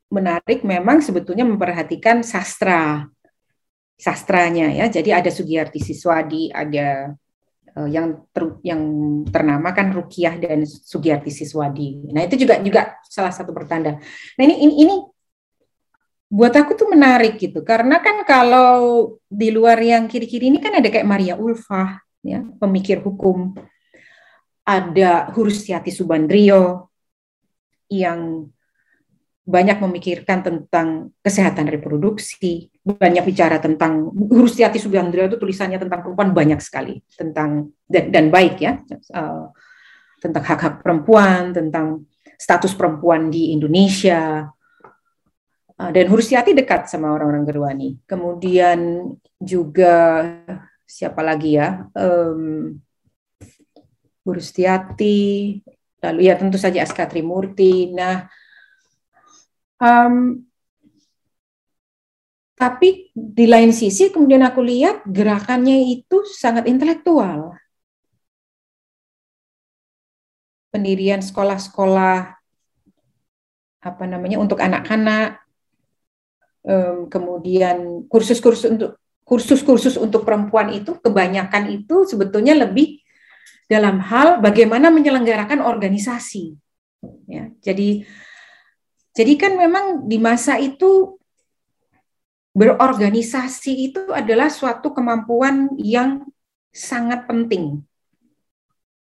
[0.07, 3.09] menarik memang sebetulnya memperhatikan sastra
[3.97, 4.85] sastranya ya.
[4.87, 7.17] Jadi ada Sugiyarti Siswadi ada
[7.85, 8.81] yang ter, yang
[9.29, 12.09] ternama kan Rukiah dan Sugiyarti Siswadi.
[12.09, 14.01] Nah, itu juga juga salah satu pertanda.
[14.39, 14.95] Nah, ini ini, ini
[16.27, 20.91] buat aku tuh menarik gitu karena kan kalau di luar yang kiri-kiri ini kan ada
[20.91, 23.53] kayak Maria Ulfah ya, pemikir hukum.
[24.67, 26.91] Ada Hurusiati Subandrio
[27.87, 28.51] yang
[29.47, 36.63] banyak memikirkan tentang kesehatan reproduksi, banyak bicara tentang Hurustiati Subandrio itu tulisannya tentang perempuan banyak
[36.63, 38.79] sekali tentang dan, dan baik ya
[39.11, 39.51] uh,
[40.23, 42.07] tentang hak-hak perempuan, tentang
[42.39, 44.47] status perempuan di Indonesia.
[45.77, 47.89] Uh, dan Hurustiati dekat sama orang-orang Gerwani.
[48.09, 50.25] Kemudian juga
[50.87, 51.85] siapa lagi ya?
[51.93, 52.81] Um,
[56.01, 57.93] lalu ya tentu saja Aska Trimurti.
[57.93, 58.25] Nah,
[59.77, 60.46] Um,
[62.57, 67.53] tapi di lain sisi kemudian aku lihat gerakannya itu sangat intelektual.
[70.73, 72.33] Pendirian sekolah-sekolah
[73.77, 75.37] apa namanya untuk anak-anak,
[77.13, 83.03] kemudian kursus-kursus untuk kursus-kursus untuk perempuan itu kebanyakan itu sebetulnya lebih
[83.67, 86.55] dalam hal bagaimana menyelenggarakan organisasi.
[87.29, 88.07] Ya, jadi
[89.13, 91.16] jadi kan memang di masa itu
[92.57, 96.25] berorganisasi itu adalah suatu kemampuan yang
[96.73, 97.85] sangat penting.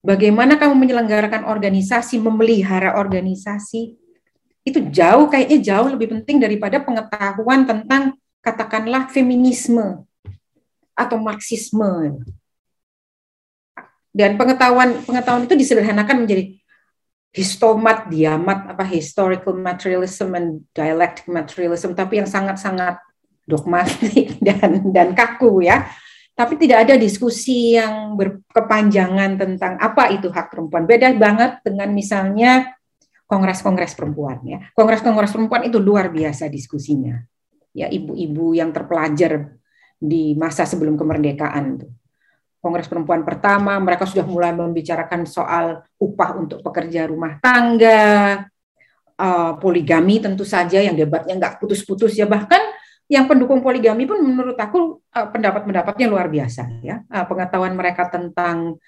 [0.00, 3.94] Bagaimana kamu menyelenggarakan organisasi, memelihara organisasi,
[4.64, 10.02] itu jauh kayaknya jauh lebih penting daripada pengetahuan tentang katakanlah feminisme
[10.96, 12.24] atau marxisme.
[14.12, 16.56] Dan pengetahuan pengetahuan itu disederhanakan menjadi
[17.32, 23.00] histomat, diamat, apa historical materialism and dialectic materialism, tapi yang sangat-sangat
[23.44, 25.88] dogmatik dan dan kaku ya.
[26.32, 30.88] Tapi tidak ada diskusi yang berkepanjangan tentang apa itu hak perempuan.
[30.88, 32.72] Beda banget dengan misalnya
[33.28, 34.58] kongres-kongres perempuan ya.
[34.72, 37.20] Kongres-kongres perempuan itu luar biasa diskusinya.
[37.76, 39.60] Ya ibu-ibu yang terpelajar
[40.00, 41.92] di masa sebelum kemerdekaan tuh
[42.62, 48.46] Kongres Perempuan pertama, mereka sudah mulai membicarakan soal upah untuk pekerja rumah tangga,
[49.18, 52.62] uh, poligami tentu saja yang debatnya nggak putus-putus ya bahkan
[53.12, 58.80] yang pendukung poligami pun menurut aku uh, pendapat-pendapatnya luar biasa ya uh, pengetahuan mereka tentang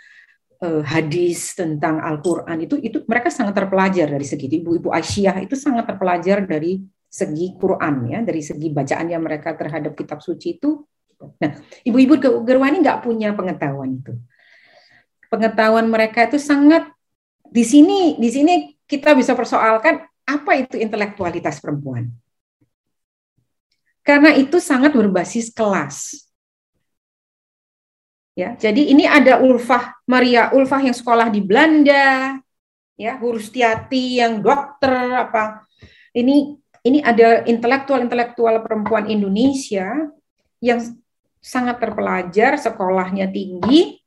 [0.64, 5.92] uh, hadis tentang Al-Quran itu itu mereka sangat terpelajar dari segi ibu-ibu Aisyah itu sangat
[5.92, 10.80] terpelajar dari segi Quran ya dari segi bacaannya mereka terhadap kitab suci itu
[11.40, 11.50] Nah,
[11.87, 14.12] ibu-ibu Gerwani nggak punya pengetahuan itu.
[15.30, 16.87] Pengetahuan mereka itu sangat
[17.48, 22.10] di sini di sini kita bisa persoalkan apa itu intelektualitas perempuan.
[24.04, 26.28] Karena itu sangat berbasis kelas.
[28.34, 32.36] Ya, jadi ini ada Ulfah Maria Ulfah yang sekolah di Belanda,
[32.98, 35.64] ya, Hurustiati yang dokter apa.
[36.12, 39.88] Ini ini ada intelektual-intelektual perempuan Indonesia
[40.60, 40.82] yang
[41.40, 44.02] sangat terpelajar, sekolahnya tinggi.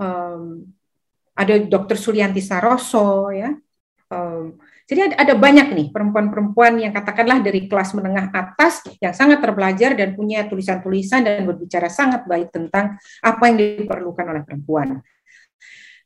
[0.00, 0.74] Um,
[1.36, 3.54] ada Dokter Suryanti Saroso ya.
[4.10, 4.58] Um,
[4.90, 9.94] jadi ada, ada banyak nih perempuan-perempuan yang katakanlah dari kelas menengah atas yang sangat terpelajar
[9.94, 14.98] dan punya tulisan-tulisan dan berbicara sangat baik tentang apa yang diperlukan oleh perempuan.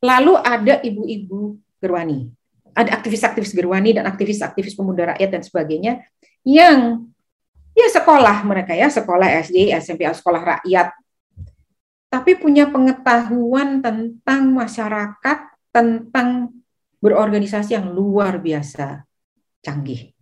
[0.05, 2.29] Lalu ada ibu-ibu Gerwani,
[2.77, 6.05] ada aktivis-aktivis Gerwani dan aktivis-aktivis pemuda rakyat dan sebagainya
[6.45, 7.09] yang
[7.73, 10.93] ya sekolah mereka ya, sekolah SD, SMP, sekolah rakyat.
[12.13, 15.39] Tapi punya pengetahuan tentang masyarakat,
[15.73, 16.53] tentang
[17.05, 19.05] berorganisasi yang luar biasa
[19.61, 20.17] canggih.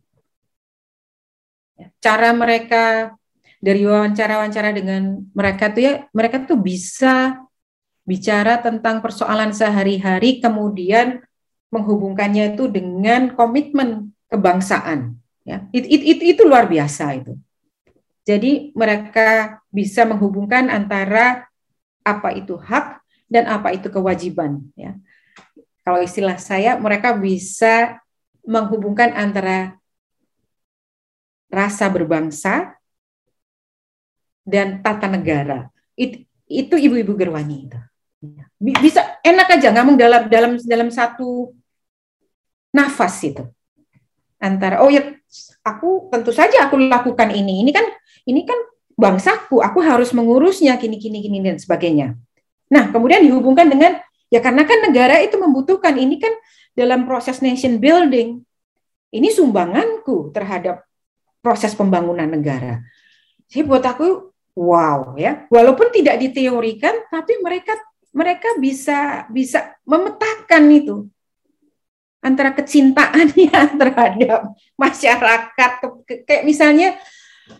[2.02, 3.14] Cara mereka
[3.62, 7.38] dari wawancara-wawancara dengan mereka tuh ya, mereka tuh bisa
[8.02, 11.22] bicara tentang persoalan sehari-hari, kemudian
[11.70, 17.34] menghubungkannya itu dengan komitmen kebangsaan Ya, itu, it, it, itu luar biasa itu.
[18.22, 21.50] Jadi mereka bisa menghubungkan antara
[22.06, 24.62] apa itu hak dan apa itu kewajiban.
[24.78, 24.94] Ya.
[25.82, 27.98] Kalau istilah saya, mereka bisa
[28.46, 29.78] menghubungkan antara
[31.50, 32.74] rasa berbangsa
[34.42, 35.70] dan tata negara.
[35.98, 37.78] It, itu ibu-ibu Gerwani itu.
[38.58, 41.50] Bisa enak aja ngomong dalam dalam dalam satu
[42.70, 43.42] nafas itu.
[44.38, 45.02] Antara oh ya
[45.66, 47.66] aku tentu saja aku lakukan ini.
[47.66, 47.86] Ini kan
[48.30, 48.58] ini kan
[48.94, 52.14] bangsaku, aku harus mengurusnya gini gini gini dan sebagainya.
[52.72, 53.98] Nah, kemudian dihubungkan dengan
[54.32, 56.32] ya karena kan negara itu membutuhkan ini kan
[56.72, 58.40] dalam proses nation building.
[59.12, 60.88] Ini sumbanganku terhadap
[61.44, 62.80] proses pembangunan negara.
[63.44, 67.76] Jadi buat aku wow ya, walaupun tidak diteorikan tapi mereka
[68.12, 70.96] mereka bisa bisa memetakan itu
[72.22, 74.40] antara kecintaannya terhadap
[74.78, 75.70] masyarakat
[76.24, 76.96] kayak misalnya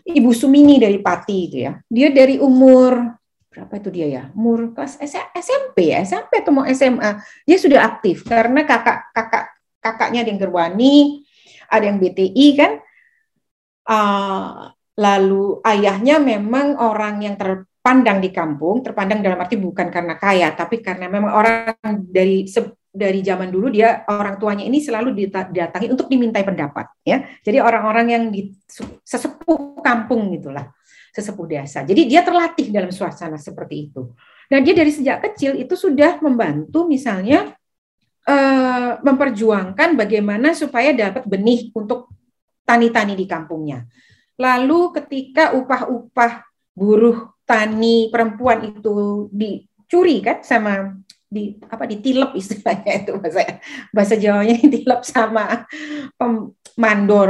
[0.07, 3.13] Ibu Sumini dari Pati itu ya dia dari umur
[3.53, 4.23] berapa itu dia ya?
[4.33, 4.97] Umur kelas
[5.37, 6.01] SMP ya?
[6.01, 11.21] SMP atau mau SMA dia sudah aktif karena kakak kakak kakaknya ada yang Gerwani
[11.69, 12.71] ada yang BTI kan?
[13.83, 18.81] Uh, lalu ayahnya memang orang yang terpandang di kampung.
[18.81, 21.77] Terpandang dalam arti bukan karena kaya tapi karena memang orang
[22.09, 22.49] dari
[22.93, 27.25] dari zaman dulu dia orang tuanya ini selalu didatangi untuk dimintai pendapat ya.
[27.41, 28.53] Jadi orang-orang yang di
[29.01, 30.69] sesepuh kampung gitulah,
[31.13, 31.85] sesepuh desa.
[31.85, 34.09] Jadi dia terlatih dalam suasana seperti itu.
[34.49, 37.53] Dan dia dari sejak kecil itu sudah membantu misalnya
[38.25, 42.09] eh, memperjuangkan bagaimana supaya dapat benih untuk
[42.65, 43.85] tani-tani di kampungnya.
[44.41, 46.41] Lalu ketika upah-upah
[46.73, 50.97] buruh tani perempuan itu dicuri kan sama
[51.33, 53.41] di apa ditilep istilahnya itu bahasa
[53.89, 55.65] bahasa Jawanya ditilep sama
[56.77, 57.29] mandor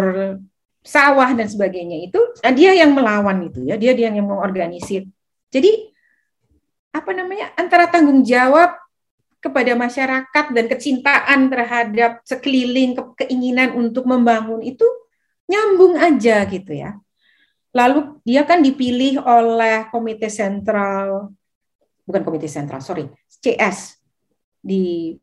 [0.83, 5.07] sawah dan sebagainya itu nah dia yang melawan itu ya dia dia yang mengorganisir.
[5.49, 5.89] Jadi
[6.93, 8.77] apa namanya antara tanggung jawab
[9.43, 14.85] kepada masyarakat dan kecintaan terhadap sekeliling ke keinginan untuk membangun itu
[15.47, 16.99] nyambung aja gitu ya.
[17.73, 21.33] Lalu dia kan dipilih oleh komite sentral
[22.03, 23.99] bukan komite sentral sorry CS
[24.59, 25.15] di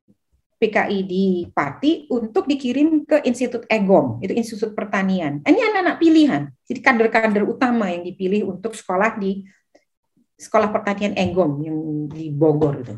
[0.61, 5.41] PKI di Pati untuk dikirim ke Institut Egom, itu Institut Pertanian.
[5.41, 9.49] Ini anak-anak pilihan, jadi kader-kader utama yang dipilih untuk sekolah di
[10.37, 11.77] Sekolah Pertanian Egom yang
[12.13, 12.97] di Bogor itu.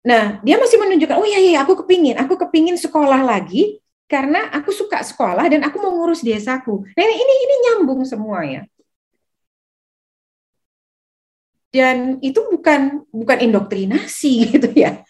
[0.00, 4.72] Nah, dia masih menunjukkan, oh iya, iya, aku kepingin, aku kepingin sekolah lagi karena aku
[4.72, 6.80] suka sekolah dan aku mau ngurus desaku.
[6.96, 8.64] Nah, ini ini, nyambung semua ya.
[11.68, 15.04] Dan itu bukan bukan indoktrinasi gitu ya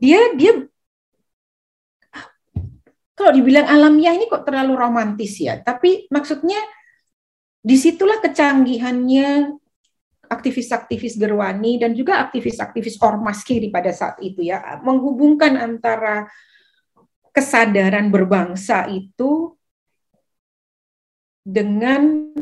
[0.00, 0.64] dia dia
[3.20, 6.56] kalau dibilang alamiah ini kok terlalu romantis ya, tapi maksudnya
[7.60, 9.60] di situlah kecanggihannya
[10.24, 16.32] aktivis-aktivis Gerwani dan juga aktivis-aktivis ormas kiri pada saat itu ya, menghubungkan antara
[17.36, 19.52] kesadaran berbangsa itu
[21.44, 22.32] dengan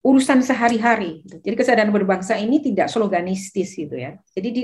[0.00, 1.28] urusan sehari-hari.
[1.28, 4.16] Jadi kesadaran berbangsa ini tidak sloganistis gitu ya.
[4.32, 4.62] Jadi di,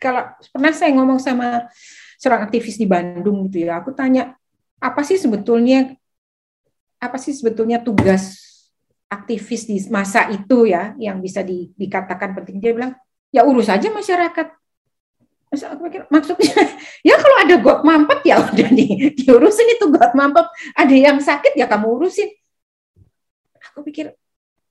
[0.00, 1.68] kalau pernah saya ngomong sama
[2.16, 4.34] seorang aktivis di Bandung gitu ya, aku tanya
[4.80, 5.92] apa sih sebetulnya
[6.96, 8.40] apa sih sebetulnya tugas
[9.10, 12.62] aktivis di masa itu ya yang bisa di, dikatakan penting?
[12.62, 12.92] Dia bilang
[13.28, 14.56] ya urus aja masyarakat.
[16.08, 16.62] Maksudnya
[17.08, 20.46] ya kalau ada got mampet ya udah di, diurusin itu got mampet.
[20.78, 22.30] Ada yang sakit ya kamu urusin.
[23.74, 24.14] Aku pikir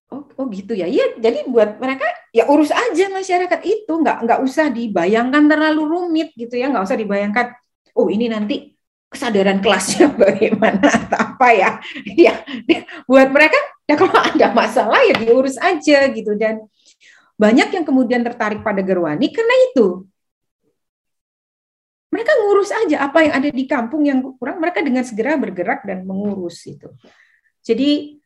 [0.09, 0.89] Oh, oh gitu ya.
[0.89, 6.33] Iya, jadi buat mereka ya urus aja masyarakat itu, nggak nggak usah dibayangkan terlalu rumit
[6.33, 7.53] gitu ya, nggak usah dibayangkan.
[7.93, 8.73] Oh ini nanti
[9.13, 11.69] kesadaran kelasnya bagaimana atau apa ya.
[12.17, 12.41] Ya,
[13.05, 16.65] buat mereka ya kalau ada masalah ya diurus aja gitu dan
[17.37, 20.09] banyak yang kemudian tertarik pada Gerwani karena itu.
[22.09, 26.09] Mereka ngurus aja apa yang ada di kampung yang kurang, mereka dengan segera bergerak dan
[26.09, 26.89] mengurus itu.
[27.61, 28.18] Jadi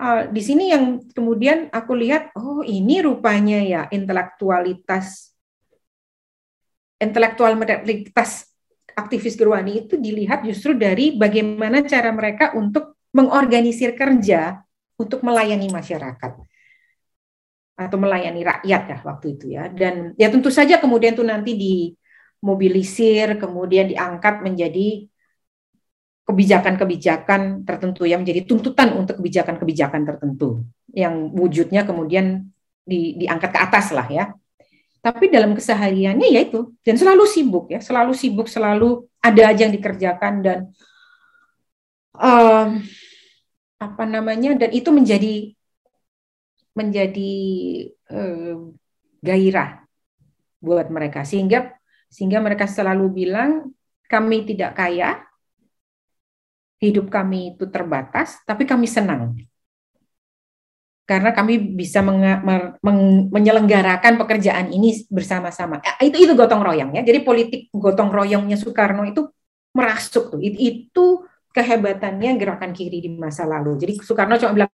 [0.00, 5.36] uh, di sini yang kemudian aku lihat, oh ini rupanya ya intelektualitas
[6.96, 8.48] intelektualitas
[8.96, 14.64] aktivis Gerwani itu dilihat justru dari bagaimana cara mereka untuk mengorganisir kerja
[14.96, 16.32] untuk melayani masyarakat
[17.76, 19.68] atau melayani rakyat ya waktu itu ya.
[19.68, 25.04] Dan ya tentu saja kemudian tuh nanti dimobilisir kemudian diangkat menjadi
[26.26, 32.50] kebijakan-kebijakan tertentu yang menjadi tuntutan untuk kebijakan-kebijakan tertentu yang wujudnya kemudian
[32.82, 34.34] di, diangkat ke atas lah ya.
[34.98, 39.74] Tapi dalam kesehariannya ya itu dan selalu sibuk ya, selalu sibuk, selalu ada aja yang
[39.78, 40.58] dikerjakan dan
[42.18, 42.82] um,
[43.78, 45.54] apa namanya dan itu menjadi
[46.74, 47.34] menjadi
[48.10, 48.74] um,
[49.22, 49.86] gairah
[50.58, 51.70] buat mereka sehingga
[52.10, 53.70] sehingga mereka selalu bilang
[54.10, 55.22] kami tidak kaya
[56.82, 59.36] hidup kami itu terbatas, tapi kami senang.
[61.06, 62.18] Karena kami bisa meng,
[63.30, 65.78] menyelenggarakan pekerjaan ini bersama-sama.
[66.02, 67.06] Eh, itu itu gotong royong ya.
[67.06, 69.22] Jadi politik gotong royongnya Soekarno itu
[69.70, 70.40] merasuk tuh.
[70.42, 71.04] Itu, itu
[71.54, 73.78] kehebatannya gerakan kiri di masa lalu.
[73.78, 74.72] Jadi Soekarno cuma bilang,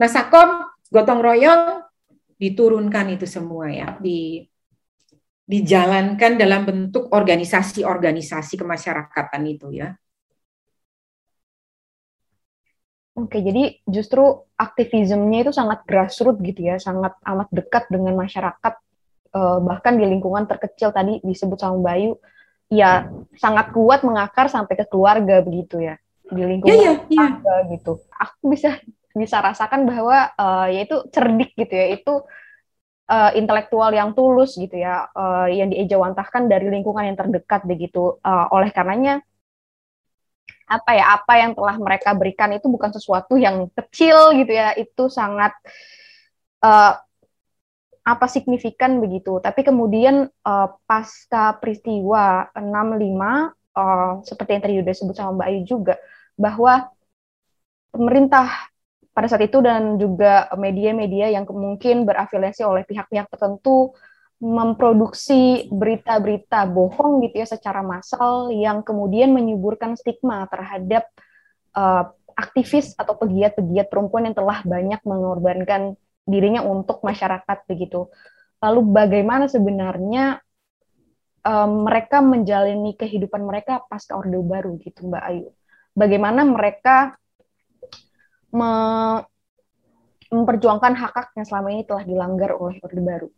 [0.00, 1.84] nah sakom gotong royong
[2.40, 4.42] diturunkan itu semua ya di
[5.44, 9.92] dijalankan dalam bentuk organisasi-organisasi kemasyarakatan itu ya.
[13.14, 18.74] Oke, jadi justru aktivismenya itu sangat grassroots gitu ya, sangat amat dekat dengan masyarakat,
[19.30, 22.18] eh, bahkan di lingkungan terkecil tadi disebut sama Bayu,
[22.66, 23.06] ya
[23.38, 25.94] sangat kuat mengakar sampai ke keluarga begitu ya,
[26.26, 27.60] di lingkungan yeah, yeah, yeah.
[27.70, 28.02] gitu.
[28.18, 28.82] Aku bisa
[29.14, 32.18] bisa rasakan bahwa uh, yaitu cerdik gitu ya, itu
[33.14, 38.18] uh, intelektual yang tulus gitu ya, uh, yang diejawantahkan dari lingkungan yang terdekat begitu.
[38.26, 39.22] Uh, oleh karenanya
[40.64, 44.72] apa ya apa yang telah mereka berikan itu bukan sesuatu yang kecil gitu ya.
[44.74, 45.52] Itu sangat
[46.64, 46.96] uh,
[48.04, 49.40] apa signifikan begitu.
[49.40, 52.60] Tapi kemudian uh, pasca peristiwa 65
[53.74, 55.94] uh, seperti yang tadi sudah sebut sama Mbak Ayu juga
[56.36, 56.88] bahwa
[57.94, 58.50] pemerintah
[59.14, 63.94] pada saat itu dan juga media-media yang mungkin berafiliasi oleh pihak-pihak tertentu
[64.42, 71.06] memproduksi berita-berita bohong gitu ya secara massal yang kemudian menyuburkan stigma terhadap
[71.72, 75.94] uh, aktivis atau pegiat-pegiat perempuan yang telah banyak mengorbankan
[76.26, 78.10] dirinya untuk masyarakat begitu.
[78.58, 80.42] Lalu bagaimana sebenarnya
[81.46, 85.48] um, mereka menjalani kehidupan mereka pasca Orde Baru gitu Mbak Ayu?
[85.94, 87.14] Bagaimana mereka
[88.50, 88.72] me
[90.34, 93.28] memperjuangkan hak-hak yang selama ini telah dilanggar oleh Orde Baru?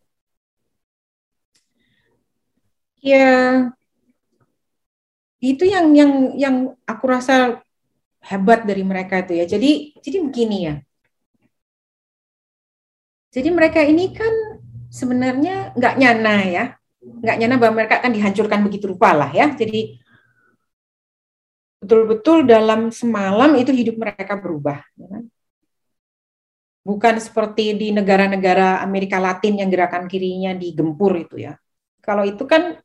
[3.01, 3.27] Ya
[5.41, 6.57] itu yang yang yang
[6.89, 7.61] aku rasa
[8.27, 9.45] hebat dari mereka itu ya.
[9.47, 10.75] Jadi jadi begini ya.
[13.31, 14.33] Jadi mereka ini kan
[14.89, 16.67] sebenarnya nggak nyana ya.
[17.07, 19.47] nggak nyana bahwa mereka akan dihancurkan begitu rupa lah ya.
[19.55, 19.95] Jadi
[21.79, 24.83] betul-betul dalam semalam itu hidup mereka berubah.
[24.99, 25.23] Ya kan?
[26.83, 31.55] Bukan seperti di negara-negara Amerika Latin yang gerakan kirinya digempur itu ya.
[32.03, 32.79] Kalau itu kan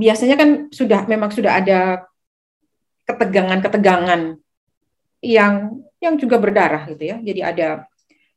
[0.00, 2.08] biasanya kan sudah memang sudah ada
[3.04, 4.40] ketegangan-ketegangan
[5.20, 7.16] yang yang juga berdarah gitu ya.
[7.20, 7.84] Jadi ada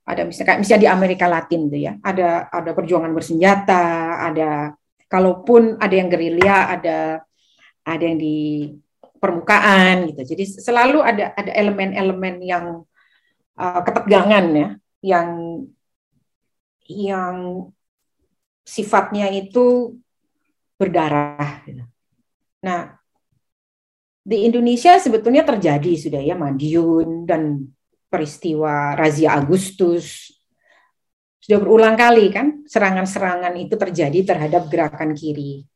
[0.03, 1.95] ada misalnya misalnya di Amerika Latin gitu ya.
[2.03, 4.75] Ada ada perjuangan bersenjata, ada
[5.07, 6.97] kalaupun ada yang gerilya, ada
[7.87, 8.67] ada yang di
[9.23, 10.35] permukaan gitu.
[10.35, 12.65] Jadi selalu ada ada elemen-elemen yang
[13.55, 15.29] uh, ketegangan ya, yang
[16.91, 17.35] yang
[18.67, 19.95] sifatnya itu
[20.83, 21.63] berdarah.
[21.63, 21.83] Gitu.
[22.63, 22.95] Nah,
[24.23, 27.71] di Indonesia sebetulnya terjadi sudah ya Madiun dan
[28.07, 30.31] peristiwa razia Agustus
[31.43, 35.67] sudah berulang kali kan serangan-serangan itu terjadi terhadap gerakan kiri.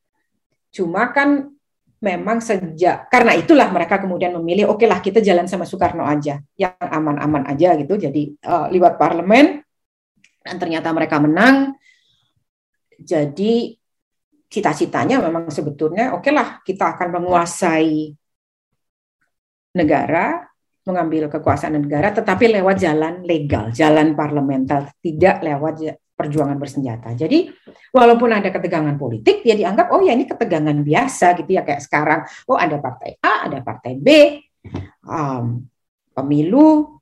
[0.72, 1.52] Cuma kan
[1.98, 6.38] memang sejak karena itulah mereka kemudian memilih oke okay lah kita jalan sama Soekarno aja
[6.54, 9.66] yang aman-aman aja gitu jadi uh, lewat parlemen
[10.46, 11.74] dan ternyata mereka menang
[13.02, 13.74] jadi
[14.48, 18.16] cita-citanya memang sebetulnya oke okay lah kita akan menguasai
[19.76, 20.48] negara
[20.88, 27.14] mengambil kekuasaan negara tetapi lewat jalan legal jalan parlementer tidak lewat perjuangan bersenjata.
[27.14, 27.46] Jadi
[27.94, 32.26] walaupun ada ketegangan politik, dia dianggap oh ya ini ketegangan biasa gitu ya kayak sekarang.
[32.50, 34.08] Oh ada partai A, ada partai B,
[35.06, 35.62] um,
[36.18, 36.98] pemilu.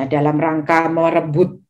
[0.00, 1.60] Nah dalam rangka merebut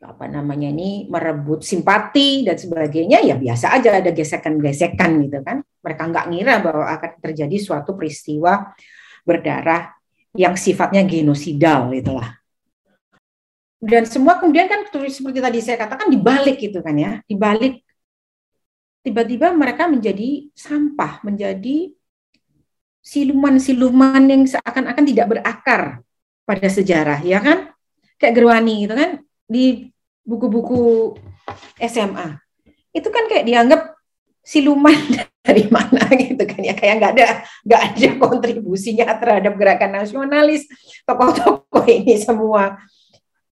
[0.00, 5.60] apa namanya ini merebut simpati dan sebagainya ya biasa aja ada gesekan-gesekan gitu kan.
[5.60, 8.72] Mereka nggak ngira bahwa akan terjadi suatu peristiwa
[9.24, 9.92] berdarah
[10.32, 12.40] yang sifatnya genosidal itulah
[13.80, 17.80] dan semua kemudian kan seperti tadi saya katakan dibalik gitu kan ya dibalik.
[19.00, 21.88] Tiba-tiba mereka menjadi sampah menjadi
[23.00, 26.04] siluman-siluman yang seakan-akan tidak berakar
[26.44, 27.72] pada sejarah ya kan?
[28.20, 29.90] Kayak Gerwani gitu kan di
[30.22, 31.18] buku-buku
[31.82, 32.38] SMA
[32.94, 33.98] itu kan kayak dianggap
[34.46, 34.94] siluman
[35.46, 37.26] dari mana gitu kan ya kayak nggak ada
[37.66, 40.70] nggak ada kontribusinya terhadap gerakan nasionalis
[41.02, 42.78] tokoh-tokoh ini semua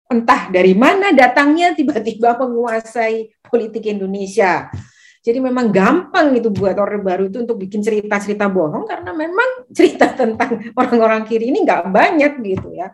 [0.09, 4.73] entah dari mana datangnya tiba-tiba menguasai politik Indonesia.
[5.21, 10.09] Jadi memang gampang itu buat Orde Baru itu untuk bikin cerita-cerita bohong karena memang cerita
[10.17, 12.89] tentang orang-orang kiri ini nggak banyak gitu ya.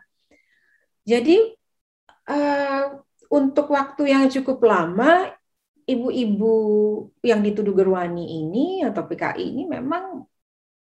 [1.06, 1.54] Jadi
[2.28, 3.00] uh,
[3.32, 5.32] untuk waktu yang cukup lama
[5.84, 6.54] ibu-ibu
[7.20, 10.24] yang dituduh Gerwani ini atau PKI ini memang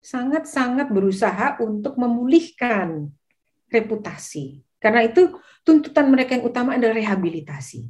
[0.00, 3.08] sangat-sangat berusaha untuk memulihkan
[3.68, 7.84] reputasi karena itu tuntutan mereka yang utama adalah rehabilitasi.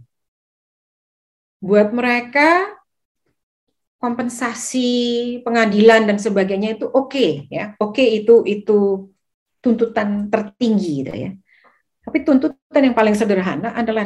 [1.62, 2.66] Buat mereka
[4.02, 4.90] kompensasi,
[5.46, 7.78] pengadilan dan sebagainya itu oke okay, ya.
[7.78, 8.78] Oke okay, itu itu
[9.62, 11.30] tuntutan tertinggi gitu ya.
[12.00, 14.02] Tapi tuntutan yang paling sederhana adalah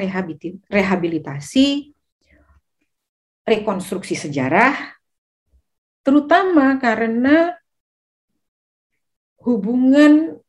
[0.67, 1.95] rehabilitasi,
[3.47, 4.75] rekonstruksi sejarah,
[6.03, 7.55] terutama karena
[9.45, 10.41] hubungan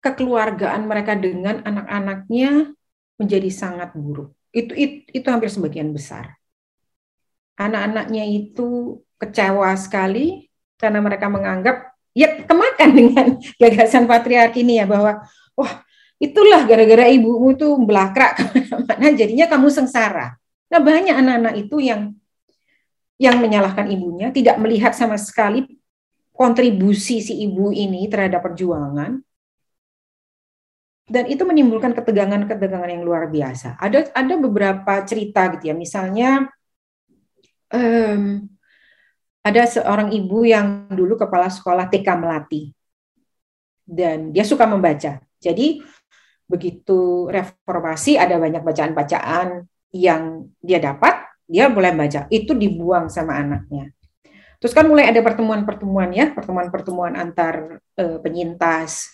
[0.00, 2.72] kekeluargaan mereka dengan anak-anaknya
[3.16, 4.32] menjadi sangat buruk.
[4.54, 6.38] Itu, itu itu hampir sebagian besar.
[7.58, 13.26] Anak-anaknya itu kecewa sekali karena mereka menganggap ya kemakan dengan
[13.62, 15.24] gagasan patriarki ini ya bahwa
[15.58, 15.82] wah
[16.22, 20.38] itulah gara-gara ibumu itu belakrak ke mana-mana jadinya kamu sengsara.
[20.70, 22.14] Nah banyak anak-anak itu yang
[23.18, 25.78] yang menyalahkan ibunya tidak melihat sama sekali
[26.34, 29.22] kontribusi si ibu ini terhadap perjuangan
[31.04, 33.76] dan itu menimbulkan ketegangan-ketegangan yang luar biasa.
[33.76, 36.48] Ada ada beberapa cerita gitu ya, misalnya
[37.68, 38.48] um,
[39.44, 42.72] ada seorang ibu yang dulu kepala sekolah TK Melati
[43.84, 45.20] dan dia suka membaca.
[45.36, 45.84] Jadi
[46.54, 52.30] begitu reformasi ada banyak bacaan-bacaan yang dia dapat, dia mulai baca.
[52.30, 53.90] Itu dibuang sama anaknya.
[54.62, 59.12] Terus kan mulai ada pertemuan-pertemuan ya, pertemuan-pertemuan antar uh, penyintas,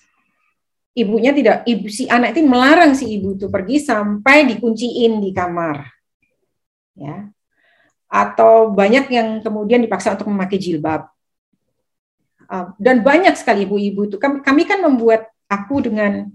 [0.94, 5.88] ibunya tidak ibu si anak itu melarang si ibu itu pergi sampai dikunciin di kamar.
[6.94, 7.30] Ya.
[8.10, 11.08] Atau banyak yang kemudian dipaksa untuk memakai jilbab.
[12.50, 14.16] Uh, dan banyak sekali ibu-ibu itu.
[14.18, 16.30] Kami, kami kan membuat aku dengan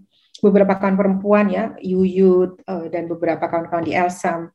[0.46, 4.54] beberapa kawan perempuan ya Yuyut uh, dan beberapa kawan-kawan di Elsam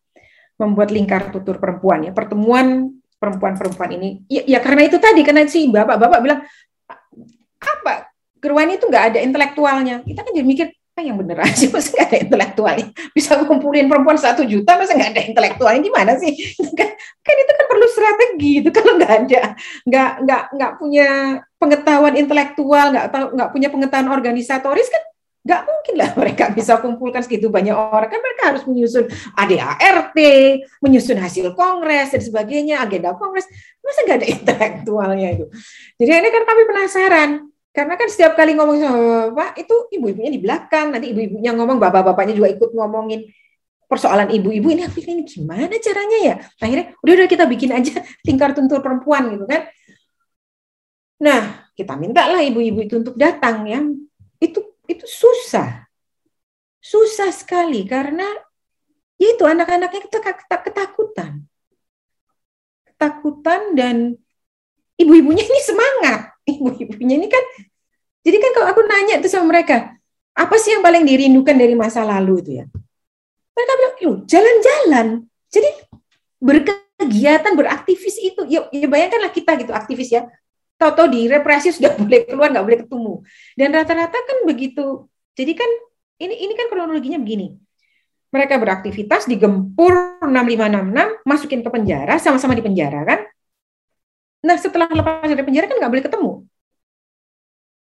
[0.55, 2.13] membuat lingkar tutur perempuan ya.
[2.15, 6.41] Pertemuan perempuan-perempuan ini ya, ya karena itu tadi karena si bapak-bapak bilang
[7.59, 8.09] apa?
[8.41, 10.01] Gerwani itu nggak ada intelektualnya.
[10.01, 10.67] Kita kan jadi mikir,
[11.01, 12.87] yang bener aja masa nggak ada intelektualnya?
[13.13, 15.81] Bisa ngumpulin perempuan satu juta masa nggak ada intelektualnya?
[15.81, 16.33] Gimana sih?
[16.79, 16.89] Kan,
[17.21, 19.43] kan itu kan perlu strategi itu kalau nggak ada
[19.85, 21.09] nggak nggak nggak punya
[21.61, 25.03] pengetahuan intelektual nggak tahu nggak punya pengetahuan organisatoris kan
[25.41, 30.19] nggak mungkin lah mereka bisa kumpulkan segitu banyak orang kan mereka harus menyusun ADART
[30.85, 33.49] menyusun hasil kongres dan sebagainya agenda kongres
[33.81, 35.47] masa nggak ada intelektualnya itu
[35.97, 37.31] jadi ini kan kami penasaran
[37.71, 38.99] karena kan setiap kali ngomong sama
[39.31, 43.31] bapak itu ibu-ibunya di belakang, nanti ibu-ibunya ngomong, bapak-bapaknya juga ikut ngomongin
[43.87, 46.35] persoalan ibu-ibu ini ini gimana caranya ya?
[46.59, 49.71] Akhirnya udah udah kita bikin aja tingkar tuntur perempuan gitu kan.
[51.23, 53.83] Nah, kita minta lah ibu-ibu itu untuk datang ya.
[54.43, 55.87] Itu itu susah.
[56.83, 58.27] Susah sekali karena
[59.21, 60.11] ya itu anak-anaknya
[60.43, 61.47] ketakutan.
[62.91, 64.19] Ketakutan dan
[64.99, 66.35] ibu-ibunya ini semangat.
[66.51, 67.45] Ibu-ibunya ini kan
[68.21, 69.97] jadi kan kalau aku nanya itu sama mereka
[70.37, 72.41] apa sih yang paling dirindukan dari masa lalu?
[72.41, 72.65] Itu ya.
[73.57, 75.07] Mereka bilang jalan-jalan.
[75.51, 75.71] Jadi
[76.41, 80.25] berkegiatan beraktivis itu ya, ya bayangkanlah kita gitu aktivis ya
[80.81, 83.13] tahu-tahu di represi sudah boleh keluar nggak boleh ketemu
[83.61, 85.05] dan rata-rata kan begitu
[85.37, 85.71] jadi kan
[86.25, 87.61] ini ini kan kronologinya begini
[88.33, 93.21] mereka beraktivitas digempur 6566 masukin ke penjara sama-sama di penjara kan
[94.41, 96.31] Nah, setelah lepas dari penjara kan nggak boleh ketemu.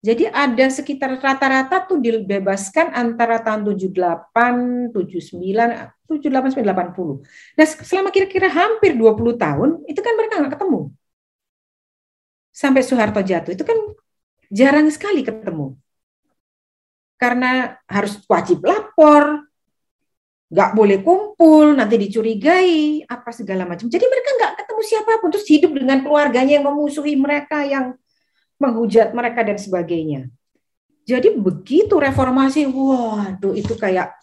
[0.01, 7.21] Jadi ada sekitar rata-rata tuh dibebaskan antara tahun 78, 79, 78, 80.
[7.53, 10.89] Nah, selama kira-kira hampir 20 tahun, itu kan mereka nggak ketemu.
[12.61, 13.73] Sampai Soeharto jatuh, itu kan
[14.53, 15.73] jarang sekali ketemu.
[17.17, 19.49] Karena harus wajib lapor,
[20.53, 23.89] nggak boleh kumpul, nanti dicurigai, apa segala macam.
[23.89, 27.97] Jadi mereka nggak ketemu siapa pun, terus hidup dengan keluarganya yang memusuhi mereka, yang
[28.61, 30.29] menghujat mereka dan sebagainya.
[31.09, 34.13] Jadi begitu reformasi, waduh itu kayak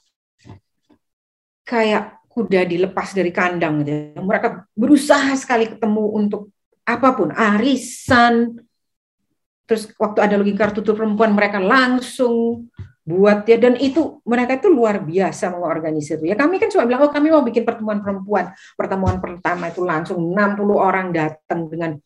[1.67, 3.83] kayak kuda dilepas dari kandang.
[4.15, 6.55] Mereka berusaha sekali ketemu untuk
[6.89, 8.57] apa pun, arisan.
[9.69, 12.65] Terus waktu ada logika kartu perempuan mereka langsung
[13.09, 17.13] buat ya dan itu mereka itu luar biasa mengorganisir ya kami kan cuma bilang oh
[17.13, 18.53] kami mau bikin pertemuan perempuan.
[18.77, 20.37] Pertemuan pertama itu langsung 60
[20.73, 21.97] orang datang dengan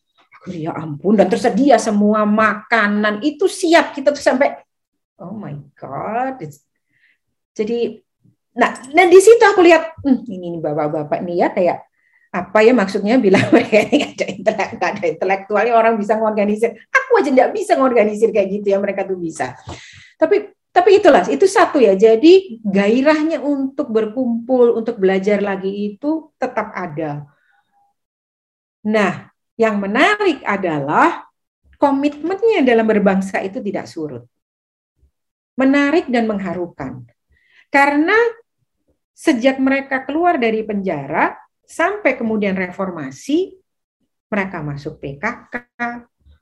[0.51, 3.23] ya ampun dan tersedia semua makanan.
[3.23, 4.59] Itu siap kita tuh sampai
[5.23, 6.43] oh my god.
[6.43, 6.63] It's,
[7.55, 8.03] jadi
[8.55, 11.77] nah dan di situ aku lihat hm, ini bapak-bapak nih ya kayak
[12.33, 17.29] apa ya maksudnya bilang mereka ini ada intelek ada intelektualnya orang bisa mengorganisir aku aja
[17.29, 19.53] nggak bisa mengorganisir kayak gitu ya mereka tuh bisa
[20.17, 21.93] tapi tapi itulah, itu satu ya.
[21.93, 27.29] Jadi gairahnya untuk berkumpul, untuk belajar lagi itu tetap ada.
[28.81, 31.29] Nah, yang menarik adalah
[31.77, 34.25] komitmennya dalam berbangsa itu tidak surut.
[35.53, 37.05] Menarik dan mengharukan.
[37.69, 38.17] Karena
[39.13, 41.37] sejak mereka keluar dari penjara
[41.73, 43.57] sampai kemudian reformasi,
[44.29, 45.73] mereka masuk PKK,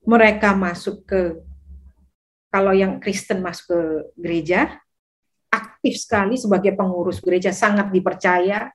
[0.03, 1.39] mereka masuk ke
[2.51, 3.81] kalau yang Kristen masuk ke
[4.19, 4.75] gereja,
[5.47, 8.67] aktif sekali sebagai pengurus gereja, sangat dipercaya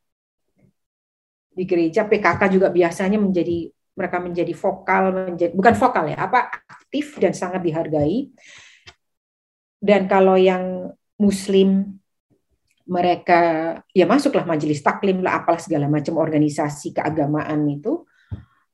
[1.53, 2.09] di gereja.
[2.09, 7.65] PKK juga biasanya menjadi mereka menjadi vokal, menjadi, bukan vokal ya, apa aktif dan sangat
[7.65, 8.33] dihargai.
[9.77, 12.01] Dan kalau yang Muslim
[12.87, 13.41] mereka
[13.91, 18.07] ya masuklah majelis taklim lah apalah segala macam organisasi keagamaan itu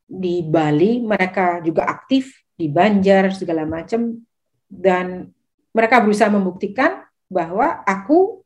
[0.05, 4.21] di Bali mereka juga aktif di Banjar segala macam
[4.69, 5.33] dan
[5.73, 8.45] mereka berusaha membuktikan bahwa aku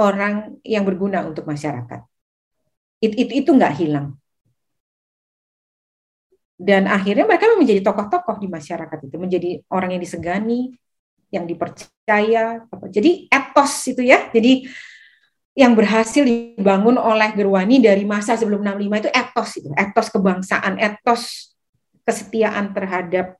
[0.00, 2.00] orang yang berguna untuk masyarakat.
[3.04, 4.16] Itu itu, itu nggak hilang.
[6.58, 10.74] Dan akhirnya mereka menjadi tokoh-tokoh di masyarakat itu, menjadi orang yang disegani,
[11.30, 12.66] yang dipercaya.
[12.90, 14.30] Jadi etos itu ya.
[14.30, 14.70] Jadi
[15.58, 21.50] yang berhasil dibangun oleh Gerwani dari masa sebelum 65 itu etos itu, etos kebangsaan, etos
[22.06, 23.34] kesetiaan terhadap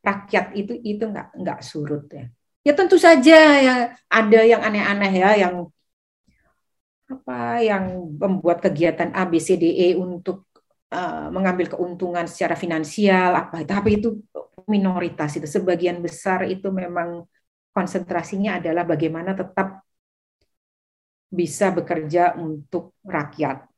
[0.00, 2.30] rakyat itu itu nggak nggak surut ya.
[2.62, 3.74] Ya tentu saja ya
[4.06, 5.54] ada yang aneh-aneh ya yang
[7.10, 10.46] apa yang membuat kegiatan ABCDE untuk
[10.94, 14.22] uh, mengambil keuntungan secara finansial apa tapi itu
[14.70, 17.26] minoritas itu sebagian besar itu memang
[17.70, 19.82] konsentrasinya adalah bagaimana tetap
[21.30, 23.70] bisa bekerja untuk rakyat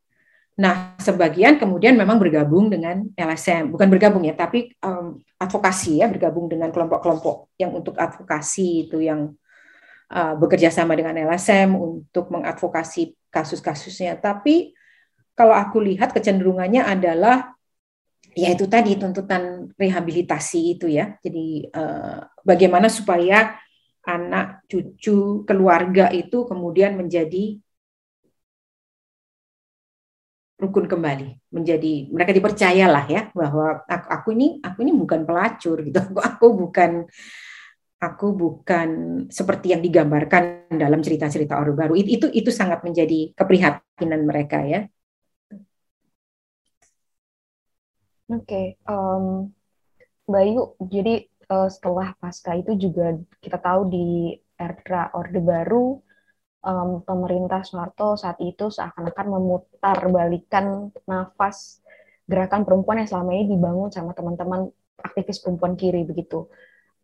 [0.53, 6.45] Nah, sebagian kemudian memang bergabung dengan LSM, bukan bergabung ya, tapi um, advokasi ya, bergabung
[6.53, 9.33] dengan kelompok-kelompok yang untuk advokasi itu yang
[10.13, 14.21] uh, bekerja sama dengan LSM untuk mengadvokasi kasus-kasusnya.
[14.21, 14.77] Tapi
[15.33, 17.57] kalau aku lihat kecenderungannya adalah
[18.37, 21.17] ya itu tadi tuntutan rehabilitasi itu ya.
[21.25, 23.57] Jadi uh, bagaimana supaya
[24.03, 27.59] anak cucu, keluarga itu kemudian menjadi
[30.63, 35.99] rukun kembali menjadi mereka dipercayalah ya bahwa aku, aku ini aku ini bukan pelacur gitu.
[35.99, 36.91] Aku, aku bukan
[38.03, 38.89] aku bukan
[39.31, 41.95] seperti yang digambarkan dalam cerita-cerita Orde Baru.
[41.95, 44.87] Itu, itu itu sangat menjadi keprihatinan mereka ya.
[48.31, 49.51] Oke okay, um,
[50.25, 53.13] Bayu jadi uh, setelah pasca itu juga
[53.45, 56.01] kita tahu di era Orde Baru
[56.65, 61.85] um, pemerintah Soeharto saat itu seakan-akan memutar balikan nafas
[62.25, 64.73] gerakan perempuan yang selama ini dibangun sama teman-teman
[65.03, 66.47] aktivis perempuan kiri begitu.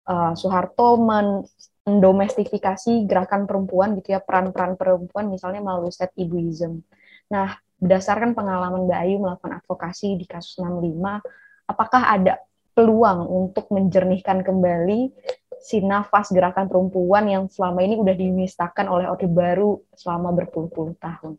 [0.09, 6.80] Uh, Soeharto mendomestifikasi gerakan perempuan gitu ya peran-peran perempuan misalnya melalui set ibuism.
[7.28, 11.20] Nah, berdasarkan pengalaman Mbak Ayu melakukan advokasi di kasus 65,
[11.68, 12.40] apakah ada
[12.78, 15.10] peluang untuk menjernihkan kembali
[15.58, 21.34] si nafas gerakan perempuan yang selama ini udah dimistakan oleh Orde Baru selama berpuluh-puluh tahun?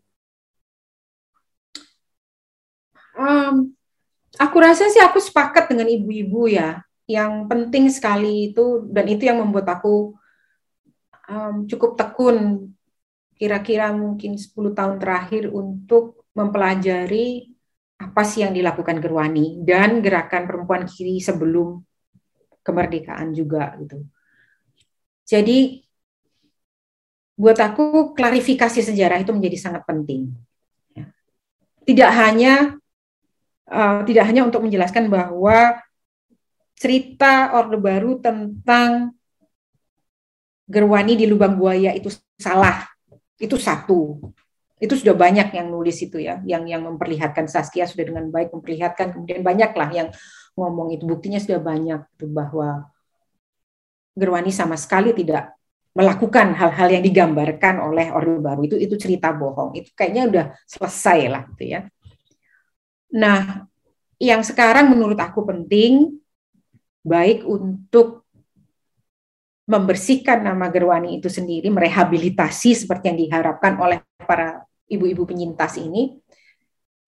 [3.15, 3.71] Um,
[4.35, 6.83] aku rasa sih aku sepakat dengan ibu-ibu ya.
[7.07, 10.19] Yang penting sekali itu dan itu yang membuat aku
[11.31, 12.69] um, cukup tekun
[13.39, 17.48] kira-kira mungkin 10 tahun terakhir untuk mempelajari
[17.99, 21.83] apa sih yang dilakukan Gerwani dan gerakan perempuan kiri sebelum
[22.63, 24.07] kemerdekaan juga gitu.
[25.27, 25.83] Jadi
[27.35, 30.31] buat aku klarifikasi sejarah itu menjadi sangat penting.
[30.95, 31.11] Ya.
[31.83, 32.79] Tidak hanya
[33.67, 35.79] uh, tidak hanya untuk menjelaskan bahwa
[36.79, 39.11] cerita Orde Baru tentang
[40.69, 42.85] Gerwani di lubang buaya itu salah.
[43.35, 44.21] Itu satu.
[44.79, 49.11] Itu sudah banyak yang nulis itu ya, yang yang memperlihatkan Saskia sudah dengan baik memperlihatkan,
[49.11, 50.07] kemudian banyaklah yang
[50.55, 51.03] ngomong itu.
[51.03, 52.87] Buktinya sudah banyak tuh bahwa
[54.15, 55.55] Gerwani sama sekali tidak
[55.95, 58.61] melakukan hal-hal yang digambarkan oleh Orde Baru.
[58.63, 59.75] Itu itu cerita bohong.
[59.75, 61.81] Itu kayaknya udah selesai lah gitu ya.
[63.15, 63.67] Nah,
[64.15, 66.19] yang sekarang menurut aku penting
[67.03, 68.27] baik untuk
[69.69, 76.17] membersihkan nama Gerwani itu sendiri, merehabilitasi seperti yang diharapkan oleh para ibu-ibu penyintas ini,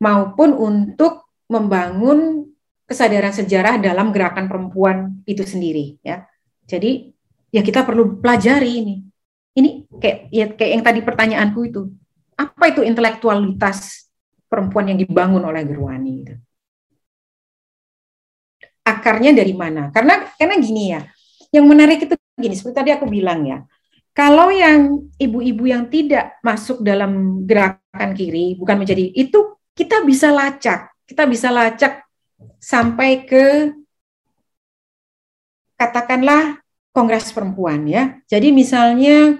[0.01, 2.47] maupun untuk membangun
[2.87, 6.27] kesadaran sejarah dalam gerakan perempuan itu sendiri ya.
[6.67, 7.11] Jadi
[7.51, 8.95] ya kita perlu pelajari ini.
[9.51, 9.69] Ini
[9.99, 11.81] kayak ya kayak yang tadi pertanyaanku itu.
[12.39, 14.07] Apa itu intelektualitas
[14.47, 16.35] perempuan yang dibangun oleh Gerwani itu?
[18.81, 19.91] Akarnya dari mana?
[19.91, 21.01] Karena karena gini ya.
[21.51, 23.59] Yang menarik itu gini, seperti tadi aku bilang ya.
[24.11, 30.91] Kalau yang ibu-ibu yang tidak masuk dalam gerakan kiri, bukan menjadi itu kita bisa lacak,
[31.07, 32.03] kita bisa lacak
[32.59, 33.71] sampai ke
[35.79, 36.59] katakanlah
[36.91, 38.19] Kongres Perempuan ya.
[38.27, 39.39] Jadi misalnya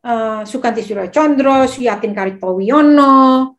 [0.00, 3.52] uh, Sukanti Suracondro, Suyatin Karitowiyono,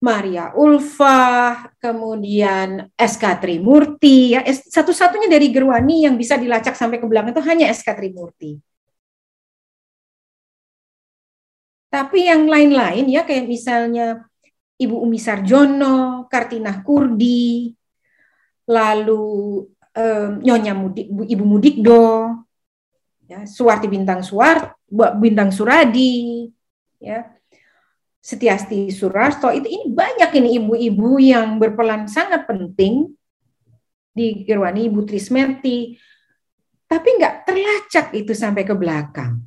[0.00, 7.36] Maria Ulfa, kemudian SK Trimurti, ya satu-satunya dari Gerwani yang bisa dilacak sampai ke belakang
[7.36, 8.69] itu hanya SK Trimurti.
[11.90, 14.30] Tapi yang lain-lain ya kayak misalnya
[14.78, 17.74] Ibu Umi Sarjono, Kartina Kurdi,
[18.70, 22.32] lalu um, Nyonya Mudik, Ibu Mudikdo,
[23.26, 24.78] ya, Suwarti Bintang Suwar,
[25.18, 26.48] Bintang Suradi,
[27.02, 27.26] ya,
[28.20, 33.16] Setiasti Surasto itu ini banyak ini ibu-ibu yang berperan sangat penting
[34.12, 35.96] di Gerwani Ibu Trismeti,
[36.84, 39.40] tapi nggak terlacak itu sampai ke belakang.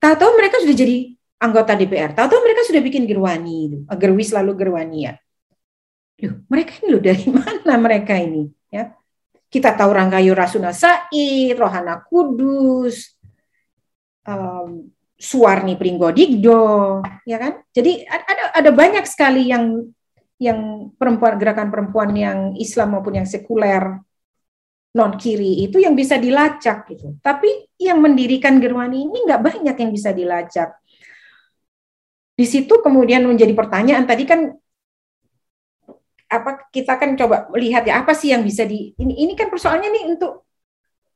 [0.00, 5.14] Tahu-tahu mereka sudah jadi anggota DPR, tahu-tahu mereka sudah bikin Gerwani, Gerwis lalu Gerwani ya.
[6.20, 8.44] Loh, mereka ini loh dari mana mereka ini?
[8.68, 8.92] Ya,
[9.48, 13.16] kita tahu Ranggayu Rasuna Said, Rohana Kudus,
[14.28, 17.64] um, Suwarni Pringgodigdo, ya kan?
[17.72, 19.90] Jadi ada ada banyak sekali yang
[20.40, 24.00] yang perempuan gerakan perempuan yang Islam maupun yang sekuler
[24.90, 27.20] non kiri itu yang bisa dilacak gitu.
[27.20, 30.79] Tapi yang mendirikan Gerwani ini nggak banyak yang bisa dilacak.
[32.40, 34.48] Di situ kemudian menjadi pertanyaan tadi kan
[36.24, 39.92] apa kita kan coba melihat ya apa sih yang bisa di ini ini kan persoalannya
[39.92, 40.48] nih untuk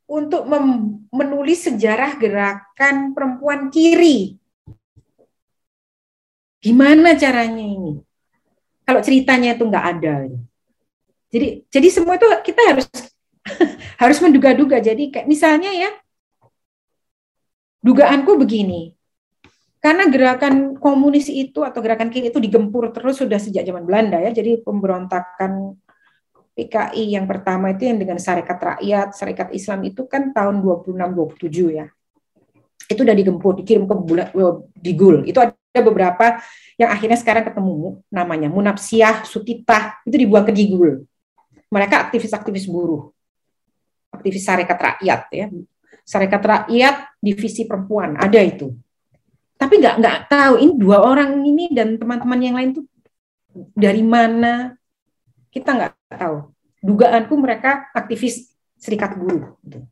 [0.05, 4.37] untuk mem, menulis sejarah gerakan perempuan kiri.
[6.61, 8.05] Gimana caranya ini?
[8.85, 10.29] Kalau ceritanya itu nggak ada.
[11.33, 12.87] Jadi jadi semua itu kita harus
[14.03, 14.77] harus menduga-duga.
[14.77, 15.89] Jadi kayak misalnya ya
[17.81, 18.93] dugaanku begini.
[19.85, 24.32] Karena gerakan komunis itu atau gerakan kiri itu digempur terus sudah sejak zaman Belanda ya.
[24.32, 25.76] Jadi pemberontakan
[26.57, 31.93] PKI yang pertama itu yang dengan Sarekat Rakyat, Sarekat Islam itu kan tahun 26-27 ya.
[32.85, 34.28] itu udah digempur, dikirim ke bulan
[34.76, 35.24] di Gul.
[35.24, 36.37] Itu ada beberapa
[36.76, 41.09] yang akhirnya sekarang ketemu namanya Munapsiah Sutita itu dibuang ke Digul.
[41.72, 43.09] Mereka aktivis-aktivis buruh,
[44.12, 45.47] aktivis syarikat rakyat ya,
[46.05, 48.76] syarikat rakyat divisi perempuan ada itu.
[49.55, 52.84] Tapi nggak nggak tahu ini dua orang ini dan teman-teman yang lain tuh
[53.74, 54.74] dari mana
[55.55, 56.50] kita nggak tahu.
[56.84, 59.57] Dugaanku mereka aktivis serikat buruh.
[59.64, 59.86] Gitu.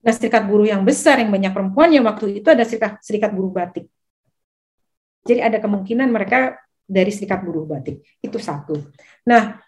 [0.00, 3.52] Nah, serikat buruh yang besar yang banyak perempuan yang waktu itu ada serikat serikat buruh
[3.52, 3.84] batik.
[5.28, 6.56] Jadi ada kemungkinan mereka
[6.88, 8.00] dari serikat buruh batik.
[8.24, 8.80] Itu satu.
[9.28, 9.60] Nah,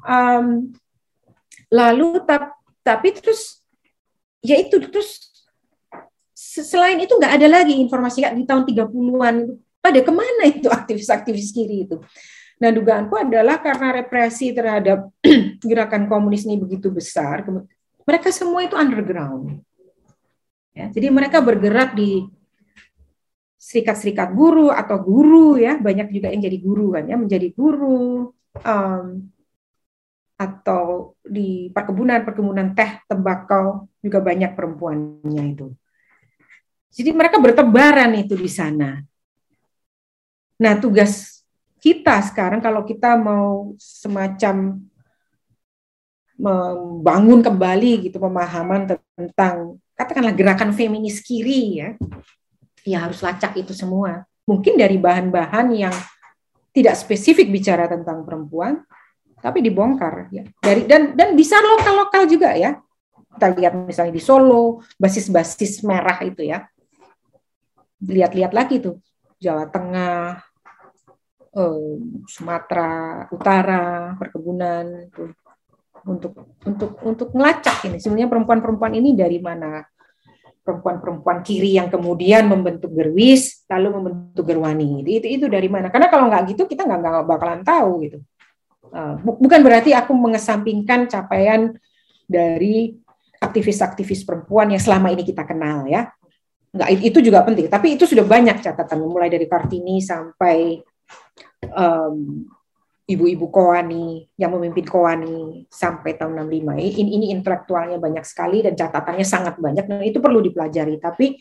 [0.00, 0.72] um,
[1.68, 3.60] lalu tap, tapi terus
[4.40, 5.33] ya itu terus
[6.62, 11.52] selain itu nggak ada lagi informasi di tahun 30-an itu pada ke mana itu aktivis-aktivis
[11.52, 12.00] kiri itu.
[12.56, 15.12] Nah, dugaanku adalah karena represi terhadap
[15.68, 17.44] gerakan komunis ini begitu besar,
[18.08, 19.60] mereka semua itu underground.
[20.72, 22.24] Ya, jadi mereka bergerak di
[23.60, 28.32] serikat-serikat guru atau guru ya, banyak juga yang jadi guru kan ya, menjadi guru
[28.64, 29.06] um,
[30.34, 35.68] atau di perkebunan-perkebunan teh, tembakau juga banyak perempuannya itu.
[36.94, 39.02] Jadi mereka bertebaran itu di sana.
[40.62, 41.42] Nah, tugas
[41.82, 44.78] kita sekarang kalau kita mau semacam
[46.34, 51.88] membangun kembali gitu pemahaman tentang katakanlah gerakan feminis kiri ya,
[52.86, 54.26] ya harus lacak itu semua.
[54.46, 55.94] Mungkin dari bahan-bahan yang
[56.74, 58.82] tidak spesifik bicara tentang perempuan,
[59.38, 60.42] tapi dibongkar ya.
[60.58, 62.78] Dari dan dan bisa lokal-lokal juga ya.
[63.34, 66.66] Kita lihat misalnya di Solo, basis-basis merah itu ya.
[68.04, 69.00] Lihat-lihat lagi tuh.
[69.40, 70.40] Jawa Tengah,
[71.52, 71.94] eh,
[72.28, 75.32] Sumatera Utara, perkebunan tuh.
[76.04, 76.36] Untuk
[76.68, 77.96] untuk untuk melacak ini.
[77.96, 79.80] Sebenarnya perempuan-perempuan ini dari mana?
[80.60, 85.00] Perempuan-perempuan kiri yang kemudian membentuk gerwis lalu membentuk gerwani.
[85.00, 85.88] Itu itu dari mana?
[85.88, 88.18] Karena kalau nggak gitu kita nggak nggak bakalan tahu gitu.
[88.92, 91.72] Uh, bukan berarti aku mengesampingkan capaian
[92.28, 93.00] dari
[93.40, 96.08] aktivis-aktivis perempuan yang selama ini kita kenal ya
[96.74, 97.70] nggak itu juga penting.
[97.70, 100.82] Tapi itu sudah banyak catatan mulai dari kartini sampai
[101.70, 102.42] um,
[103.06, 109.22] ibu-ibu Koani yang memimpin Koani sampai tahun 65 ini, ini intelektualnya banyak sekali dan catatannya
[109.22, 109.86] sangat banyak.
[109.86, 110.98] Dan itu perlu dipelajari.
[110.98, 111.38] Tapi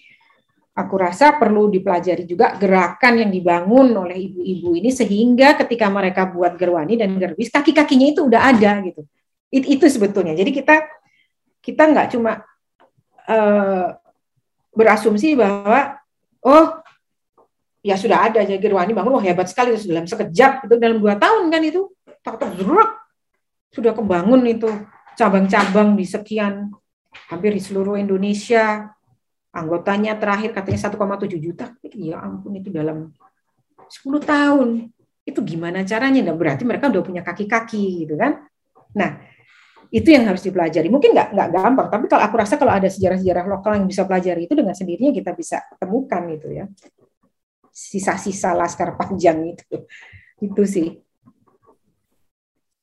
[0.78, 6.58] aku rasa perlu dipelajari juga gerakan yang dibangun oleh ibu-ibu ini sehingga ketika mereka buat
[6.58, 9.02] gerwani dan gerbis kaki-kakinya itu udah ada gitu.
[9.54, 10.38] It, itu sebetulnya.
[10.38, 10.82] Jadi kita
[11.64, 12.42] kita nggak cuma
[13.30, 13.88] uh,
[14.74, 15.98] berasumsi bahwa
[16.44, 16.82] oh
[17.86, 21.50] ya sudah ada jadi Gerwani bangun wah hebat sekali dalam sekejap itu dalam dua tahun
[21.54, 21.90] kan itu.
[22.24, 22.40] Tak
[23.74, 24.70] sudah kebangun itu
[25.20, 26.72] cabang-cabang di sekian
[27.28, 28.90] hampir di seluruh Indonesia.
[29.54, 31.78] Anggotanya terakhir katanya 1,7 juta.
[31.94, 33.14] Ya ampun itu dalam
[33.86, 34.90] 10 tahun.
[35.28, 36.26] Itu gimana caranya?
[36.26, 38.50] Nah berarti mereka udah punya kaki-kaki gitu kan?
[38.98, 39.22] Nah
[39.94, 43.46] itu yang harus dipelajari mungkin nggak nggak gampang tapi kalau aku rasa kalau ada sejarah-sejarah
[43.46, 46.66] lokal yang bisa pelajari itu dengan sendirinya kita bisa temukan itu ya
[47.74, 49.90] sisa-sisa laskar panjang itu.
[50.38, 51.02] Itu sih.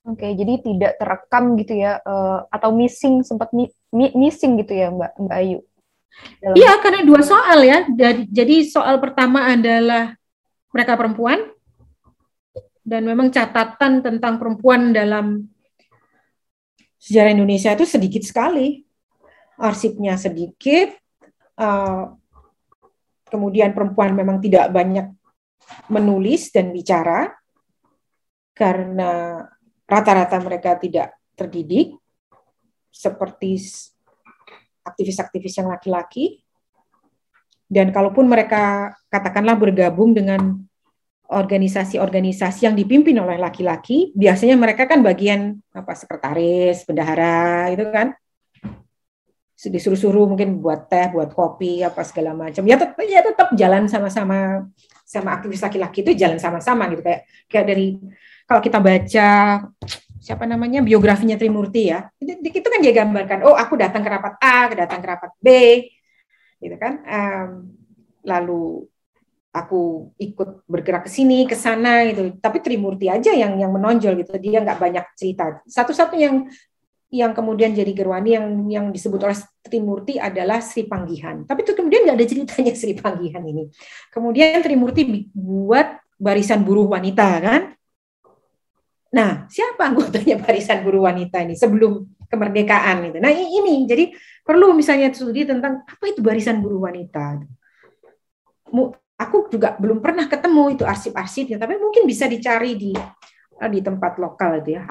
[0.02, 5.12] Oke, jadi tidak terekam gitu ya, uh, atau missing sempat mi missing gitu ya, Mbak
[5.22, 5.58] Mbak Ayu.
[6.58, 7.86] Iya, karena dua soal ya.
[8.26, 10.18] Jadi soal pertama adalah
[10.74, 11.38] mereka perempuan,
[12.82, 15.46] dan memang catatan tentang perempuan dalam
[17.00, 18.84] sejarah Indonesia itu sedikit sekali,
[19.56, 20.92] arsipnya sedikit,
[21.56, 22.12] uh,
[23.32, 25.08] kemudian perempuan memang tidak banyak
[25.88, 27.32] menulis dan bicara
[28.52, 29.40] karena
[29.88, 31.96] rata-rata mereka tidak terdidik
[32.92, 33.56] seperti
[34.84, 36.44] aktivis-aktivis yang laki-laki.
[37.70, 40.58] Dan kalaupun mereka katakanlah bergabung dengan
[41.30, 48.18] organisasi-organisasi yang dipimpin oleh laki-laki biasanya mereka kan bagian apa sekretaris bendahara itu kan?
[49.60, 52.64] Disuruh-suruh mungkin buat teh, buat kopi, apa segala macam.
[52.66, 54.66] Ya tetap ya tetap jalan sama-sama
[55.04, 57.04] sama aktivis laki-laki itu jalan sama-sama gitu.
[57.04, 57.86] Kayak kayak dari
[58.48, 59.30] kalau kita baca
[60.18, 62.10] siapa namanya biografinya Trimurti ya.
[62.18, 65.46] Itu, itu kan dia gambarkan oh aku datang ke rapat A datang ke rapat B
[66.58, 67.06] gitu kan?
[67.06, 67.50] Um,
[68.26, 68.89] lalu
[69.50, 74.38] aku ikut bergerak ke sini ke sana gitu tapi Trimurti aja yang yang menonjol gitu
[74.38, 76.46] dia nggak banyak cerita satu-satu yang
[77.10, 79.34] yang kemudian jadi Gerwani yang yang disebut oleh
[79.66, 81.42] Trimurti adalah Sri Panggihan.
[81.42, 83.66] Tapi itu kemudian nggak ada ceritanya Sri Panggihan ini.
[84.14, 87.62] Kemudian Trimurti buat barisan buruh wanita kan.
[89.10, 93.18] Nah, siapa anggotanya barisan buruh wanita ini sebelum kemerdekaan itu?
[93.18, 94.14] Nah, ini jadi
[94.46, 97.42] perlu misalnya studi tentang apa itu barisan buruh wanita.
[99.20, 102.96] Aku juga belum pernah ketemu itu arsip-arsipnya, tapi mungkin bisa dicari di
[103.60, 104.88] eh, di tempat lokal itu ya.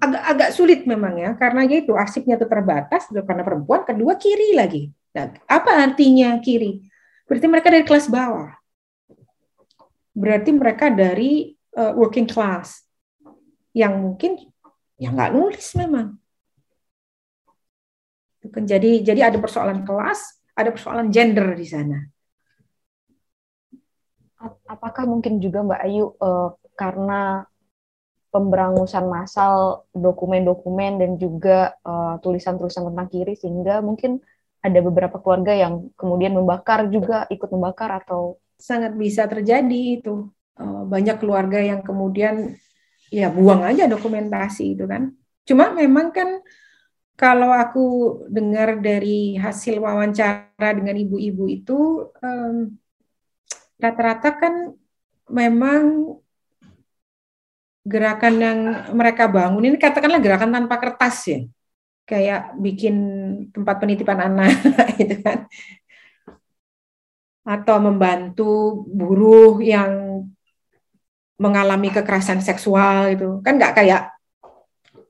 [0.00, 4.56] Agak agak sulit memang ya, karena ya itu arsipnya itu terbatas karena perempuan, kedua kiri
[4.56, 4.88] lagi.
[5.12, 6.86] Nah, apa artinya kiri?
[7.28, 8.54] Berarti mereka dari kelas bawah.
[10.14, 12.86] Berarti mereka dari uh, working class
[13.74, 14.38] yang mungkin
[14.96, 16.16] ya nggak nulis memang.
[18.44, 20.20] Kan jadi jadi ada persoalan kelas,
[20.54, 22.13] ada persoalan gender di sana
[24.68, 27.44] apakah mungkin juga Mbak Ayu uh, karena
[28.34, 31.78] pemberangusan massal dokumen-dokumen dan juga
[32.18, 34.18] tulisan tulisan-tulisan tentang kiri sehingga mungkin
[34.64, 38.40] ada beberapa keluarga yang kemudian membakar juga ikut membakar atau?
[38.58, 40.32] Sangat bisa terjadi itu.
[40.56, 42.54] Uh, banyak keluarga yang kemudian
[43.10, 45.12] ya buang aja dokumentasi itu kan.
[45.44, 46.40] Cuma memang kan
[47.14, 47.86] kalau aku
[48.32, 52.74] dengar dari hasil wawancara dengan ibu-ibu itu um,
[53.84, 54.54] rata-rata kan
[55.28, 56.16] memang
[57.84, 58.58] gerakan yang
[58.96, 61.40] mereka bangun ini katakanlah gerakan tanpa kertas ya.
[62.04, 62.96] Kayak bikin
[63.52, 64.56] tempat penitipan anak
[65.00, 65.48] gitu kan.
[67.44, 70.24] Atau membantu buruh yang
[71.36, 74.14] mengalami kekerasan seksual itu kan nggak kayak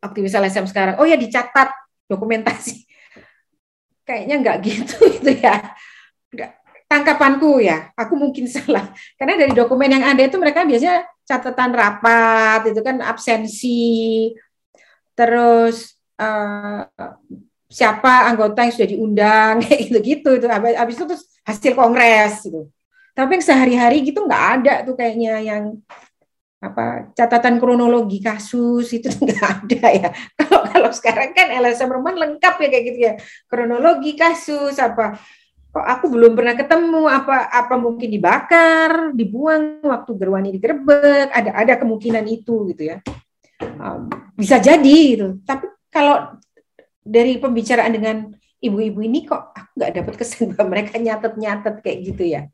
[0.00, 1.70] aktivis LSM sekarang oh ya dicatat
[2.10, 2.82] dokumentasi.
[4.08, 5.62] Kayaknya nggak gitu itu ya.
[6.34, 8.92] Nggak tangkapanku ya, aku mungkin salah.
[9.16, 14.32] Karena dari dokumen yang ada itu mereka biasanya catatan rapat, itu kan absensi,
[15.16, 16.84] terus uh,
[17.70, 20.30] siapa anggota yang sudah diundang, kayak gitu-gitu.
[20.38, 22.68] Itu habis itu terus hasil kongres gitu.
[23.14, 25.78] Tapi yang sehari-hari gitu nggak ada tuh kayaknya yang
[26.64, 30.08] apa catatan kronologi kasus itu nggak ada ya.
[30.34, 33.14] Kalau kalau sekarang kan LSM Roman lengkap ya kayak gitu ya.
[33.46, 35.14] Kronologi kasus apa
[35.74, 41.74] kok aku belum pernah ketemu apa apa mungkin dibakar dibuang waktu Gerwani digerebek ada ada
[41.82, 43.02] kemungkinan itu gitu ya.
[43.82, 44.06] Um,
[44.38, 45.42] bisa jadi gitu.
[45.42, 46.38] Tapi kalau
[47.02, 48.16] dari pembicaraan dengan
[48.62, 52.46] ibu-ibu ini kok aku nggak dapat kesan bahwa mereka nyatet-nyatet kayak gitu ya.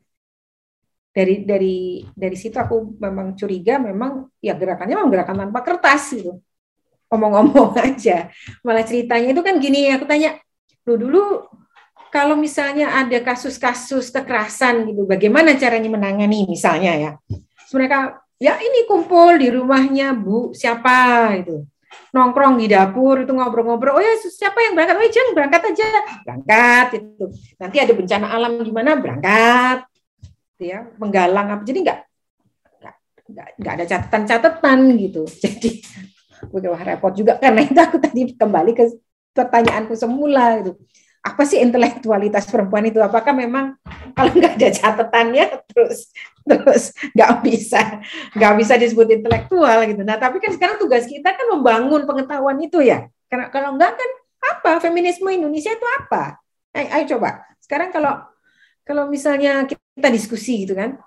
[1.13, 6.41] Dari dari dari situ aku memang curiga memang ya gerakannya memang gerakan tanpa kertas gitu.
[7.13, 8.33] Omong-omong aja.
[8.65, 10.41] Malah ceritanya itu kan gini aku tanya
[10.89, 11.21] lu dulu
[12.11, 17.11] kalau misalnya ada kasus-kasus kekerasan gitu, bagaimana caranya menangani misalnya ya?
[17.71, 20.51] Mereka ya ini kumpul di rumahnya Bu.
[20.51, 21.31] Siapa?
[21.39, 21.65] Itu
[22.11, 24.95] nongkrong di dapur itu ngobrol-ngobrol oh ya siapa yang berangkat?
[24.99, 25.87] Oh jangan berangkat aja.
[26.27, 29.87] Berangkat itu nanti ada bencana alam gimana berangkat.
[30.59, 31.63] Gitu ya menggalang apa.
[31.63, 31.99] Jadi nggak
[33.31, 35.23] nggak ada catatan-catatan gitu.
[35.47, 35.79] Jadi
[36.51, 38.83] wah repot juga karena itu aku tadi kembali ke
[39.31, 40.75] pertanyaanku semula gitu
[41.21, 42.97] apa sih intelektualitas perempuan itu?
[42.97, 43.77] Apakah memang
[44.17, 46.09] kalau nggak ada catatannya terus
[46.41, 48.01] terus nggak bisa
[48.33, 50.01] nggak bisa disebut intelektual gitu.
[50.01, 53.05] Nah tapi kan sekarang tugas kita kan membangun pengetahuan itu ya.
[53.29, 54.09] Karena kalau nggak kan
[54.41, 56.41] apa feminisme Indonesia itu apa?
[56.73, 57.45] Ayo, ayo coba.
[57.61, 58.17] Sekarang kalau
[58.81, 60.97] kalau misalnya kita diskusi gitu kan,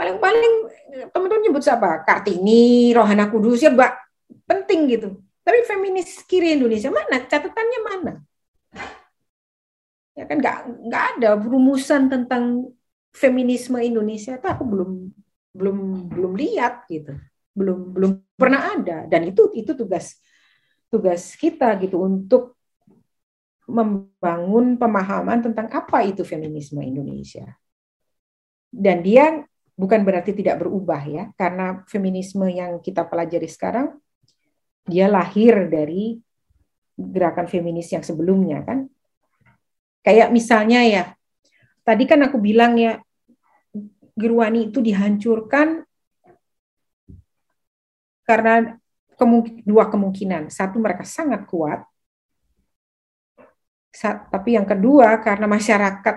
[0.00, 0.72] paling-paling
[1.12, 2.00] teman-teman nyebut siapa?
[2.08, 3.92] Kartini, Rohana Kudus ya, mbak
[4.48, 5.08] penting gitu.
[5.44, 7.22] Tapi feminis kiri Indonesia mana?
[7.22, 8.12] Catatannya mana?
[10.16, 10.58] Ya kan nggak
[10.88, 12.72] nggak ada rumusan tentang
[13.12, 14.90] feminisme Indonesia itu aku belum
[15.52, 15.78] belum
[16.12, 17.16] belum lihat gitu.
[17.56, 19.04] Belum belum pernah ada.
[19.08, 20.16] Dan itu itu tugas
[20.88, 22.56] tugas kita gitu untuk
[23.66, 27.56] membangun pemahaman tentang apa itu feminisme Indonesia.
[28.70, 29.44] Dan dia
[29.76, 33.92] bukan berarti tidak berubah ya karena feminisme yang kita pelajari sekarang
[34.88, 36.16] dia lahir dari
[36.96, 38.88] gerakan feminis yang sebelumnya kan
[40.06, 41.04] Kayak misalnya ya,
[41.82, 43.02] tadi kan aku bilang ya,
[44.14, 45.82] Girwani itu dihancurkan
[48.22, 48.78] karena
[49.18, 50.48] kemungkin, dua kemungkinan.
[50.48, 51.82] Satu mereka sangat kuat,
[54.30, 56.16] tapi yang kedua karena masyarakat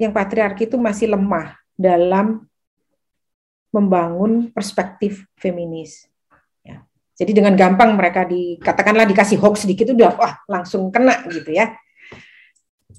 [0.00, 2.48] yang patriarki itu masih lemah dalam
[3.70, 6.08] membangun perspektif feminis.
[6.66, 6.82] Ya.
[7.14, 11.76] Jadi dengan gampang mereka dikatakanlah dikasih hoax sedikit udah wah langsung kena gitu ya.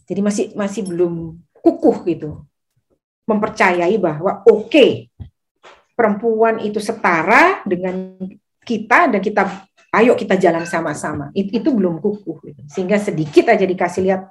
[0.05, 2.29] Jadi masih masih belum kukuh gitu
[3.29, 4.89] mempercayai bahwa oke okay,
[5.95, 8.17] perempuan itu setara dengan
[8.65, 9.43] kita dan kita
[9.93, 11.29] ayo kita jalan sama-sama.
[11.35, 12.61] Itu, itu belum kukuh gitu.
[12.67, 14.21] Sehingga sedikit aja dikasih lihat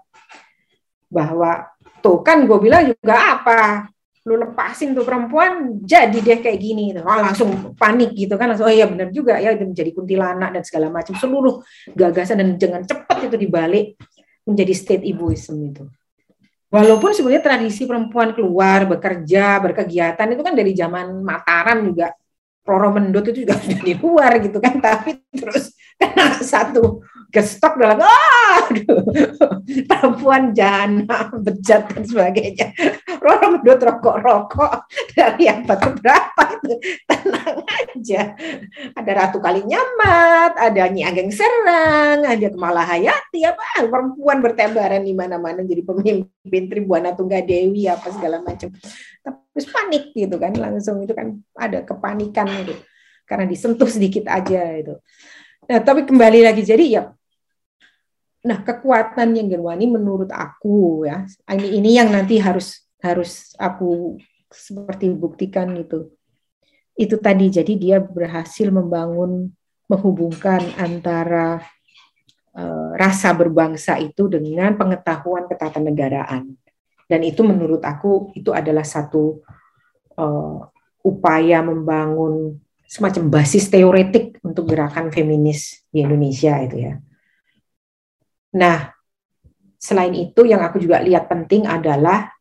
[1.10, 1.66] bahwa
[2.00, 3.90] tuh kan gue bilang juga apa
[4.20, 6.92] lu lepasin tuh perempuan jadi deh kayak gini.
[7.00, 10.92] Oh, langsung panik gitu kan langsung oh iya benar juga ya menjadi kuntilanak dan segala
[10.92, 11.64] macam seluruh
[11.96, 13.96] gagasan dan jangan cepat itu dibalik
[14.44, 15.84] menjadi state ibuism itu.
[16.70, 22.14] Walaupun sebenarnya tradisi perempuan keluar, bekerja, berkegiatan itu kan dari zaman Mataram juga
[22.64, 28.02] Roro Mendut itu juga sudah di luar gitu kan, tapi terus kena satu gestok dalam
[28.02, 28.66] ah!
[29.90, 32.74] Perempuan jana bejat dan sebagainya.
[33.22, 34.90] Roro Mendut rokok-rokok.
[35.14, 36.74] Dari abad berapa itu?
[37.06, 38.22] Tenang aja.
[38.98, 43.46] Ada Ratu Kali Nyamat ada Nyi Ageng Serang ada Kemala Hayati.
[43.46, 43.86] Apa?
[43.86, 48.74] Perempuan bertebaran di mana-mana jadi pemimpin Tribuana Tunggadewi apa segala macam
[49.60, 52.72] terus panik gitu kan langsung itu kan ada kepanikan gitu
[53.28, 54.96] karena disentuh sedikit aja itu
[55.68, 57.04] nah tapi kembali lagi jadi ya
[58.40, 64.16] Nah, kekuatan yang Gerwani menurut aku ya, ini ini yang nanti harus harus aku
[64.48, 66.08] seperti buktikan gitu.
[66.96, 69.52] Itu tadi jadi dia berhasil membangun
[69.92, 71.60] menghubungkan antara
[72.56, 76.56] uh, rasa berbangsa itu dengan pengetahuan ketatanegaraan.
[77.10, 79.42] Dan itu menurut aku itu adalah satu
[80.14, 80.62] uh,
[81.02, 86.94] upaya membangun semacam basis teoretik untuk gerakan feminis di Indonesia itu ya
[88.56, 88.90] Nah,
[89.78, 92.34] selain itu yang aku juga lihat penting adalah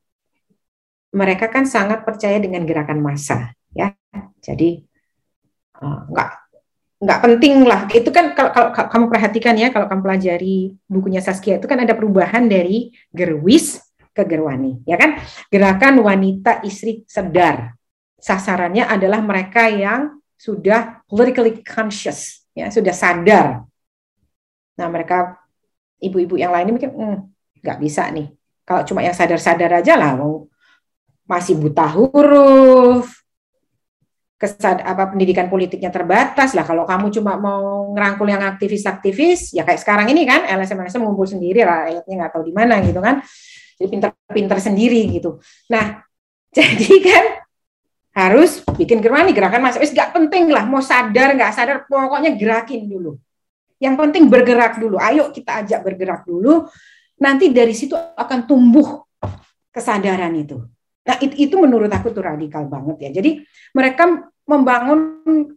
[1.13, 3.93] mereka kan sangat percaya dengan gerakan massa, ya.
[4.41, 4.81] Jadi
[5.81, 6.29] uh, nggak
[6.99, 7.85] nggak penting lah.
[7.89, 10.57] Itu kan kalau, kalau, kalau kamu perhatikan ya, kalau kamu pelajari
[10.89, 13.81] bukunya Saskia itu kan ada perubahan dari gerwis
[14.13, 15.21] ke gerwani, ya kan?
[15.47, 17.73] Gerakan wanita istri sedar.
[18.19, 23.63] Sasarannya adalah mereka yang sudah politically conscious, ya sudah sadar.
[24.79, 25.39] Nah, mereka
[25.99, 27.17] ibu-ibu yang lainnya mungkin hmm,
[27.63, 28.31] nggak bisa nih.
[28.63, 30.47] Kalau cuma yang sadar-sadar aja lah, mau
[31.27, 33.19] masih buta huruf,
[34.39, 36.63] kesad apa pendidikan politiknya terbatas lah.
[36.63, 41.27] Kalau kamu cuma mau ngerangkul yang aktivis-aktivis, ya kayak sekarang ini kan LSM LSM mengumpul
[41.27, 43.19] sendiri rakyatnya nggak tahu di mana gitu kan.
[43.79, 45.39] Jadi pinter-pinter sendiri gitu.
[45.71, 46.03] Nah,
[46.57, 47.25] jadi kan
[48.11, 49.87] harus bikin gerakan gerakan masuk.
[49.95, 53.15] Gak penting lah, mau sadar nggak sadar, pokoknya gerakin dulu.
[53.79, 54.99] Yang penting bergerak dulu.
[54.99, 56.67] Ayo kita ajak bergerak dulu.
[57.23, 59.07] Nanti dari situ akan tumbuh
[59.71, 60.59] kesadaran itu.
[61.07, 63.09] Nah, itu, itu menurut aku tuh radikal banget ya.
[63.23, 63.39] Jadi
[63.71, 64.99] mereka membangun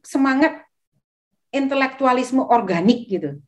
[0.06, 0.62] semangat
[1.50, 3.42] intelektualisme organik gitu.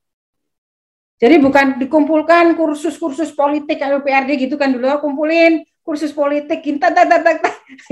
[1.15, 7.13] Jadi bukan dikumpulkan kursus-kursus politik kalau PRD gitu kan dulu kumpulin kursus politik kita tak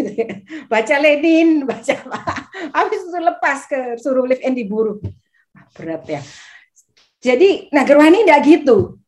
[0.72, 1.94] baca Lenin baca
[2.72, 4.98] habis itu lepas ke suruh live and diburu.
[5.76, 6.20] Berat ya.
[7.22, 8.98] Jadi, nah Gerwani enggak gitu.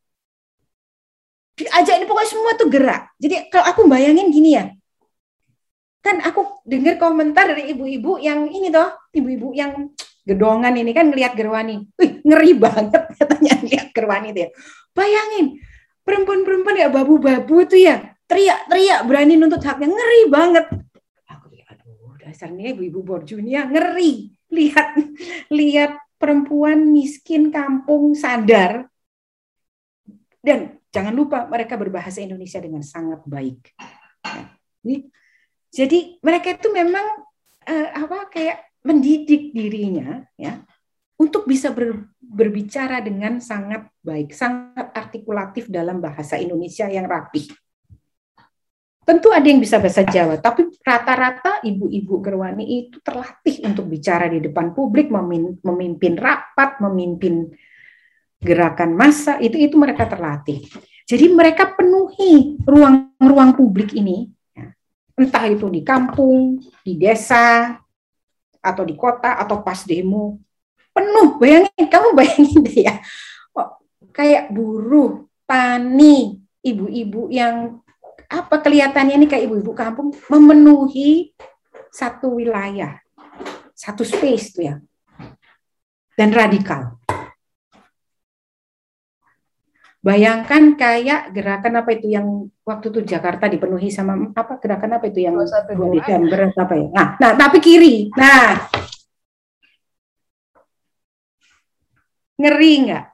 [1.55, 3.11] Diajak ini pokoknya semua tuh gerak.
[3.19, 4.71] Jadi kalau aku bayangin gini ya,
[5.99, 9.91] kan aku dengar komentar dari ibu-ibu yang ini toh, ibu-ibu yang
[10.25, 11.85] gedongan ini kan ngelihat Gerwani.
[11.95, 14.49] Wih, ngeri banget katanya ngelihat Gerwani itu ya.
[14.91, 15.45] Bayangin,
[16.01, 20.65] perempuan-perempuan ya babu-babu tuh ya, teriak-teriak berani nuntut haknya, ngeri banget.
[21.29, 24.33] Aku aduh, dasarnya ibu-ibu borjunia ngeri.
[24.49, 24.87] Lihat
[25.53, 28.87] lihat perempuan miskin kampung sadar
[30.39, 33.73] dan jangan lupa mereka berbahasa Indonesia dengan sangat baik.
[35.75, 37.03] Jadi mereka itu memang
[37.67, 40.61] uh, apa kayak mendidik dirinya ya
[41.15, 47.47] untuk bisa ber, berbicara dengan sangat baik, sangat artikulatif dalam bahasa Indonesia yang rapi.
[49.05, 54.41] Tentu ada yang bisa bahasa Jawa, tapi rata-rata ibu-ibu Gerwani itu terlatih untuk bicara di
[54.41, 55.13] depan publik,
[55.61, 57.53] memimpin rapat, memimpin
[58.41, 60.65] gerakan massa, itu itu mereka terlatih.
[61.05, 64.25] Jadi mereka penuhi ruang-ruang publik ini,
[64.57, 64.73] ya.
[65.21, 67.77] entah itu di kampung, di desa,
[68.65, 70.41] atau di kota, atau pas demo,
[70.89, 71.37] penuh.
[71.37, 72.97] Bayangin, kamu bayangin deh ya,
[73.53, 73.77] oh,
[74.09, 77.85] kayak buruh, tani, ibu-ibu yang
[78.25, 81.37] apa kelihatannya ini kayak ibu-ibu kampung memenuhi
[81.93, 82.97] satu wilayah,
[83.77, 84.75] satu space tuh ya,
[86.17, 86.97] dan radikal.
[90.05, 95.25] Bayangkan kayak gerakan apa itu yang waktu itu Jakarta dipenuhi sama apa gerakan apa itu
[95.25, 96.87] yang Desember apa ya?
[96.93, 98.69] Nah, nah tapi kiri, nah
[102.37, 103.05] ngeri nggak?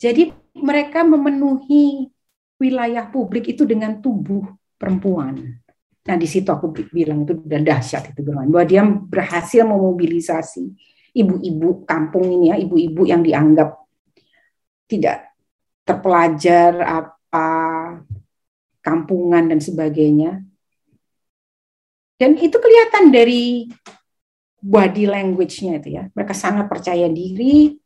[0.00, 2.08] Jadi mereka memenuhi
[2.56, 4.48] wilayah publik itu dengan tubuh
[4.80, 5.36] perempuan.
[6.08, 10.64] Nah, di situ aku bilang itu udah dahsyat itu Gerwan, bahwa dia berhasil memobilisasi
[11.12, 13.76] ibu-ibu kampung ini ya, ibu-ibu yang dianggap
[14.88, 15.27] tidak
[15.88, 17.48] terpelajar apa
[18.84, 20.44] kampungan dan sebagainya.
[22.18, 23.70] Dan itu kelihatan dari
[24.58, 26.04] body language-nya itu ya.
[26.12, 27.78] Mereka sangat percaya diri,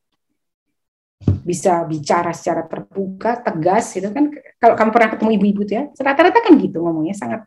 [1.45, 4.33] bisa bicara secara terbuka, tegas gitu kan.
[4.57, 7.41] Kalau kamu pernah ketemu ibu-ibu ya, rata-rata kan gitu ngomongnya sangat.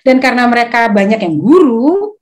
[0.00, 2.16] Dan karena mereka banyak yang guru,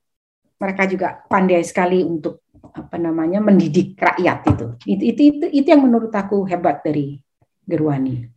[0.59, 2.43] mereka juga pandai sekali untuk
[2.73, 4.65] apa namanya mendidik rakyat itu.
[4.87, 7.19] Itu itu itu, itu yang menurut aku hebat dari
[7.67, 8.27] Gerwani.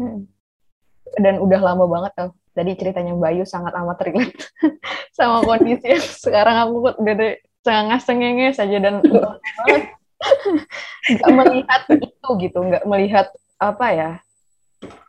[0.00, 0.26] Hmm.
[1.18, 2.32] Dan udah lama banget tuh.
[2.54, 4.38] Tadi ceritanya Bayu sangat amat relate
[5.18, 7.34] sama kondisi yang sekarang aku udah
[7.66, 8.94] cengenges cengenges saja dan
[11.10, 13.26] nggak melihat itu gitu, nggak melihat
[13.58, 14.10] apa ya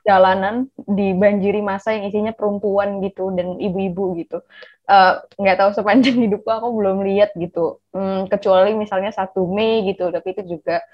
[0.06, 4.38] jalanan dibanjiri masa yang isinya perempuan gitu dan ibu-ibu gitu
[4.86, 9.84] eh, nggak uh, tahu sepanjang hidupku aku belum lihat gitu hmm, kecuali misalnya satu Mei
[9.90, 10.86] gitu tapi itu juga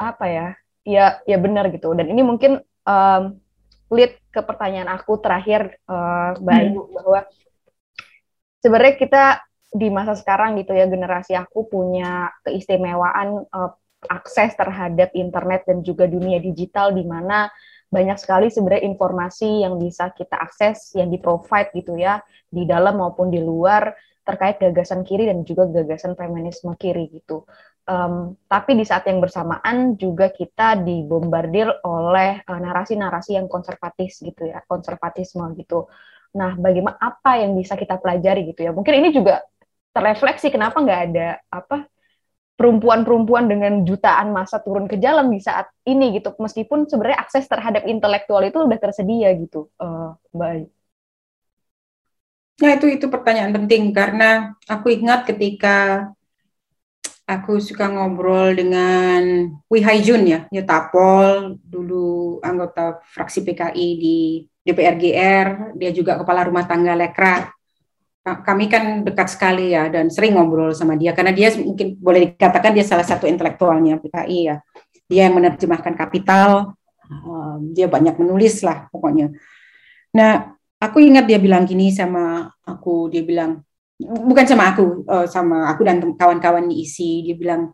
[0.00, 0.48] apa ya
[0.84, 3.36] ya ya benar gitu dan ini mungkin um,
[3.90, 6.92] lead ke pertanyaan aku terakhir uh, Bayu hmm.
[6.94, 7.20] bahwa
[8.62, 9.24] sebenarnya kita
[9.70, 13.70] di masa sekarang gitu ya generasi aku punya keistimewaan uh,
[14.08, 17.52] akses terhadap internet dan juga dunia digital di mana
[17.90, 23.02] banyak sekali sebenarnya informasi yang bisa kita akses yang di provide gitu ya di dalam
[23.02, 27.42] maupun di luar terkait gagasan kiri dan juga gagasan feminisme kiri gitu.
[27.88, 34.20] Um, tapi di saat yang bersamaan juga kita dibombardir oleh eh, narasi-narasi uh, yang konservatis
[34.20, 35.90] gitu ya, konservatisme gitu.
[36.36, 38.70] Nah, bagaimana apa yang bisa kita pelajari gitu ya?
[38.70, 39.42] Mungkin ini juga
[39.90, 41.90] terrefleksi kenapa nggak ada apa
[42.54, 47.88] perempuan-perempuan dengan jutaan masa turun ke jalan di saat ini gitu, meskipun sebenarnya akses terhadap
[47.88, 50.68] intelektual itu udah tersedia gitu, uh, baik.
[52.60, 56.12] Ya itu itu pertanyaan penting karena aku ingat ketika
[57.30, 64.18] aku suka ngobrol dengan Wi Jun ya, ya Tapol, dulu anggota fraksi PKI di
[64.66, 67.46] DPR GR, dia juga kepala rumah tangga Lekra.
[68.20, 72.76] Kami kan dekat sekali ya dan sering ngobrol sama dia karena dia mungkin boleh dikatakan
[72.76, 74.56] dia salah satu intelektualnya PKI ya.
[75.08, 76.74] Dia yang menerjemahkan kapital,
[77.72, 79.32] dia banyak menulis lah pokoknya.
[80.14, 83.62] Nah, aku ingat dia bilang gini sama aku, dia bilang,
[84.00, 87.68] bukan sama aku, uh, sama aku dan kawan-kawan di isi, dia bilang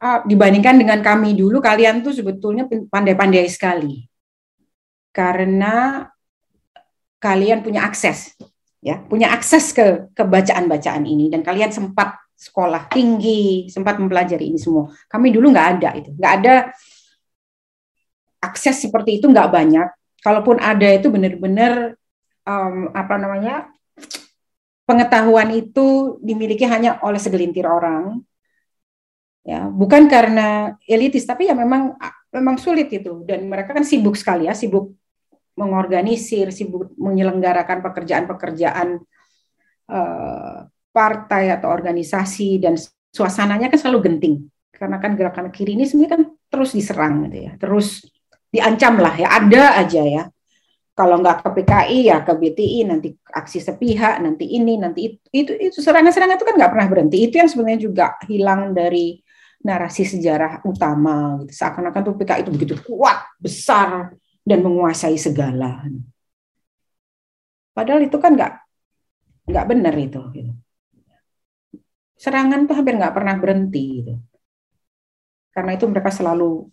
[0.00, 4.08] uh, dibandingkan dengan kami dulu, kalian tuh sebetulnya pandai-pandai sekali
[5.12, 6.04] karena
[7.20, 8.36] kalian punya akses,
[8.80, 14.92] ya, punya akses ke kebacaan-bacaan ini dan kalian sempat sekolah tinggi, sempat mempelajari ini semua.
[15.08, 16.54] Kami dulu nggak ada itu, nggak ada
[18.44, 19.88] akses seperti itu nggak banyak.
[20.20, 21.96] Kalaupun ada itu benar-benar
[22.44, 23.68] um, apa namanya
[24.86, 28.22] pengetahuan itu dimiliki hanya oleh segelintir orang.
[29.46, 31.94] Ya bukan karena elitis tapi ya memang
[32.32, 33.22] memang sulit itu.
[33.26, 34.94] Dan mereka kan sibuk sekali ya sibuk
[35.56, 39.00] mengorganisir sibuk menyelenggarakan pekerjaan-pekerjaan
[39.88, 40.58] uh,
[40.92, 42.78] partai atau organisasi dan
[43.12, 44.36] suasananya kan selalu genting.
[44.72, 48.06] Karena kan gerakan kiri ini sebenarnya kan terus diserang gitu ya terus
[48.48, 50.22] diancam lah ya ada aja ya
[50.96, 55.52] kalau nggak ke PKI ya ke BTI nanti aksi sepihak nanti ini nanti itu itu,
[55.52, 59.20] itu serangan-serangan itu kan nggak pernah berhenti itu yang sebenarnya juga hilang dari
[59.60, 65.84] narasi sejarah utama gitu seakan-akan tuh PKI itu begitu kuat besar dan menguasai segala
[67.76, 68.52] padahal itu kan nggak
[69.52, 70.52] nggak benar itu gitu.
[72.16, 74.16] serangan tuh hampir nggak pernah berhenti gitu.
[75.52, 76.72] karena itu mereka selalu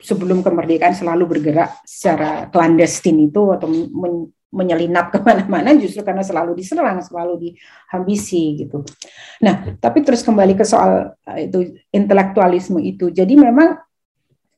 [0.00, 6.58] sebelum kemerdekaan selalu bergerak secara clandestine itu atau men menyelinap ke mana-mana justru karena selalu
[6.58, 8.82] diserang, selalu dihabisi gitu.
[9.40, 13.14] Nah, tapi terus kembali ke soal eh, itu intelektualisme itu.
[13.14, 13.78] Jadi memang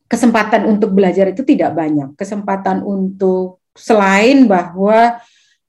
[0.09, 2.17] kesempatan untuk belajar itu tidak banyak.
[2.17, 5.21] Kesempatan untuk selain bahwa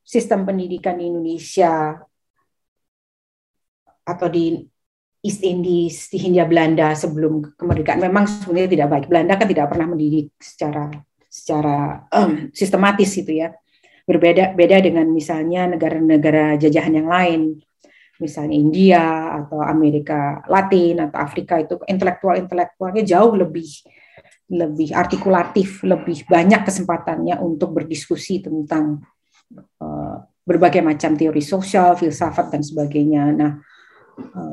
[0.03, 1.99] sistem pendidikan di Indonesia
[4.03, 4.59] atau di
[5.23, 9.05] East Indies di Hindia Belanda sebelum kemerdekaan memang sebenarnya tidak baik.
[9.07, 10.91] Belanda kan tidak pernah mendidik secara
[11.31, 13.55] secara um, sistematis itu ya.
[14.03, 17.41] Berbeda beda dengan misalnya negara-negara jajahan yang lain,
[18.19, 19.03] misalnya India
[19.39, 23.67] atau Amerika Latin atau Afrika itu intelektual-intelektualnya jauh lebih
[24.51, 28.99] lebih artikulatif, lebih banyak kesempatannya untuk berdiskusi tentang
[29.79, 33.31] uh, berbagai macam teori sosial, filsafat dan sebagainya.
[33.31, 33.51] Nah,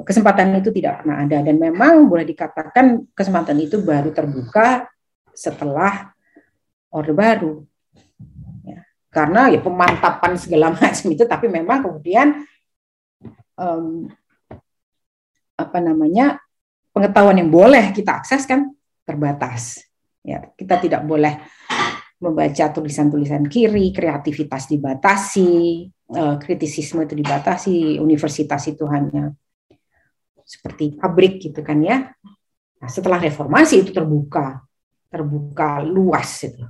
[0.05, 4.89] kesempatan itu tidak pernah ada dan memang boleh dikatakan kesempatan itu baru terbuka
[5.37, 6.12] setelah
[6.91, 7.65] Orde Baru.
[8.66, 8.82] Ya,
[9.12, 12.45] karena ya pemantapan segala macam itu, tapi memang kemudian
[13.57, 14.09] um,
[15.55, 16.41] apa namanya
[16.97, 18.73] pengetahuan yang boleh kita akses kan
[19.05, 19.85] terbatas.
[20.20, 21.41] Ya, kita tidak boleh
[22.20, 29.32] membaca tulisan-tulisan kiri, kreativitas dibatasi, eh, kritisisme itu dibatasi, universitas itu hanya
[30.51, 32.10] seperti pabrik gitu kan ya.
[32.82, 34.66] Nah, setelah reformasi itu terbuka,
[35.06, 36.66] terbuka luas itu.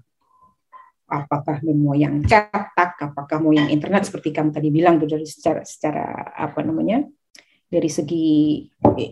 [1.08, 6.30] Apakah mau yang cetak, apakah mau yang internet seperti kamu tadi bilang dari secara secara
[6.36, 7.02] apa namanya
[7.66, 8.62] dari segi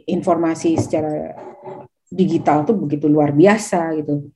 [0.07, 1.33] informasi secara
[2.07, 4.31] digital tuh begitu luar biasa gitu.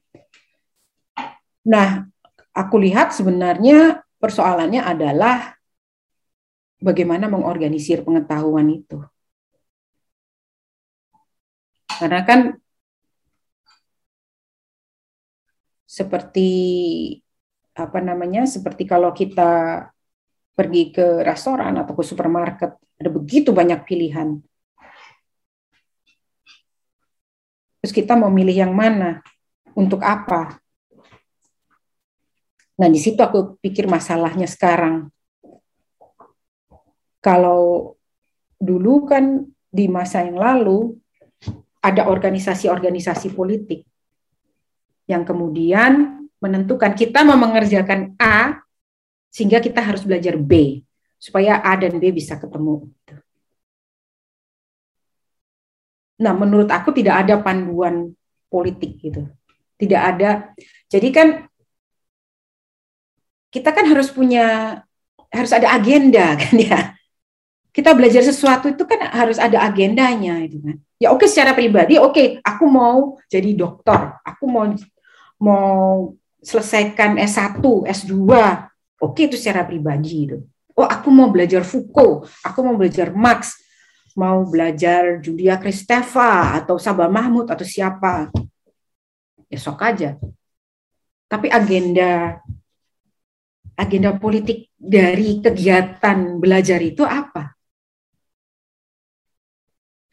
[1.63, 2.03] Nah,
[2.51, 5.55] aku lihat sebenarnya persoalannya adalah
[6.83, 8.99] bagaimana mengorganisir pengetahuan itu.
[12.01, 12.41] Karena kan
[15.89, 16.51] seperti
[17.77, 18.49] apa namanya?
[18.49, 19.85] Seperti kalau kita
[20.53, 24.41] pergi ke restoran atau ke supermarket, ada begitu banyak pilihan.
[27.83, 29.19] Terus kita mau milih yang mana?
[29.75, 30.63] Untuk apa?
[32.79, 35.11] Nah, di situ aku pikir masalahnya sekarang.
[37.19, 37.95] Kalau
[38.63, 41.02] dulu kan di masa yang lalu
[41.83, 43.83] ada organisasi-organisasi politik
[45.11, 48.63] yang kemudian menentukan kita mau mengerjakan A
[49.29, 50.83] sehingga kita harus belajar B
[51.19, 52.87] supaya A dan B bisa ketemu.
[56.23, 58.15] Nah, menurut aku tidak ada panduan
[58.47, 59.27] politik gitu.
[59.75, 60.55] Tidak ada.
[60.87, 61.29] Jadi kan
[63.51, 64.79] kita kan harus punya
[65.33, 66.81] harus ada agenda kan ya.
[67.73, 70.77] Kita belajar sesuatu itu kan harus ada agendanya itu kan.
[71.01, 74.71] Ya oke secara pribadi oke okay, aku mau jadi dokter aku mau
[75.43, 78.39] mau selesaikan S1 S2 oke
[79.01, 80.39] okay, itu secara pribadi itu
[80.79, 83.59] oh aku mau belajar Foucault aku mau belajar Marx
[84.15, 88.29] mau belajar Julia Kristeva atau Sabah Mahmud atau siapa.
[89.49, 90.17] Ya aja.
[91.29, 92.41] Tapi agenda
[93.77, 97.57] agenda politik dari kegiatan belajar itu apa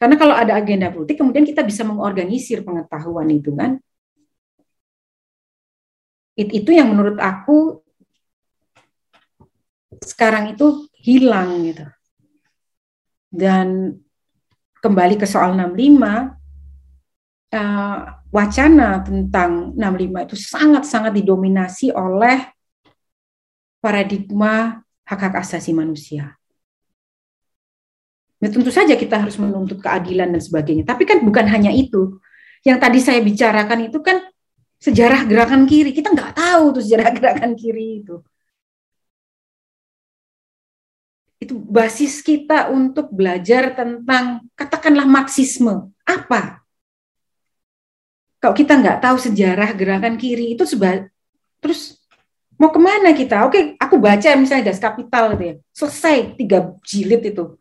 [0.00, 3.76] karena kalau ada agenda politik, kemudian kita bisa mengorganisir pengetahuan itu kan.
[6.40, 7.84] It, itu yang menurut aku
[10.00, 11.84] sekarang itu hilang gitu.
[13.28, 14.00] Dan
[14.80, 16.16] kembali ke soal 65, uh,
[17.52, 17.98] eh,
[18.32, 22.48] wacana tentang 65 itu sangat-sangat didominasi oleh
[23.84, 26.39] paradigma hak-hak asasi manusia.
[28.40, 30.88] Ya, tentu saja kita harus menuntut keadilan dan sebagainya.
[30.88, 32.16] Tapi kan bukan hanya itu.
[32.64, 34.16] Yang tadi saya bicarakan itu kan
[34.80, 35.92] sejarah gerakan kiri.
[35.92, 38.16] Kita nggak tahu tuh sejarah gerakan kiri itu.
[41.36, 45.92] Itu basis kita untuk belajar tentang katakanlah Marxisme.
[46.08, 46.64] Apa?
[48.40, 51.04] Kalau kita nggak tahu sejarah gerakan kiri itu seba
[51.60, 52.00] terus
[52.56, 53.44] mau ke mana kita?
[53.44, 55.54] Oke, aku baca misalnya Das Kapital gitu ya.
[55.76, 57.59] Selesai tiga jilid itu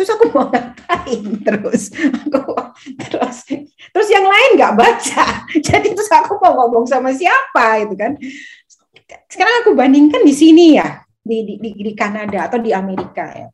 [0.00, 1.20] terus aku mau ngapain?
[1.44, 1.92] Terus
[2.24, 2.56] aku
[2.96, 3.44] terus
[3.92, 5.24] terus yang lain nggak baca.
[5.68, 8.16] Jadi terus aku mau ngomong sama siapa itu kan.
[9.28, 13.52] Sekarang aku bandingkan di sini ya di di, di, di Kanada atau di Amerika ya.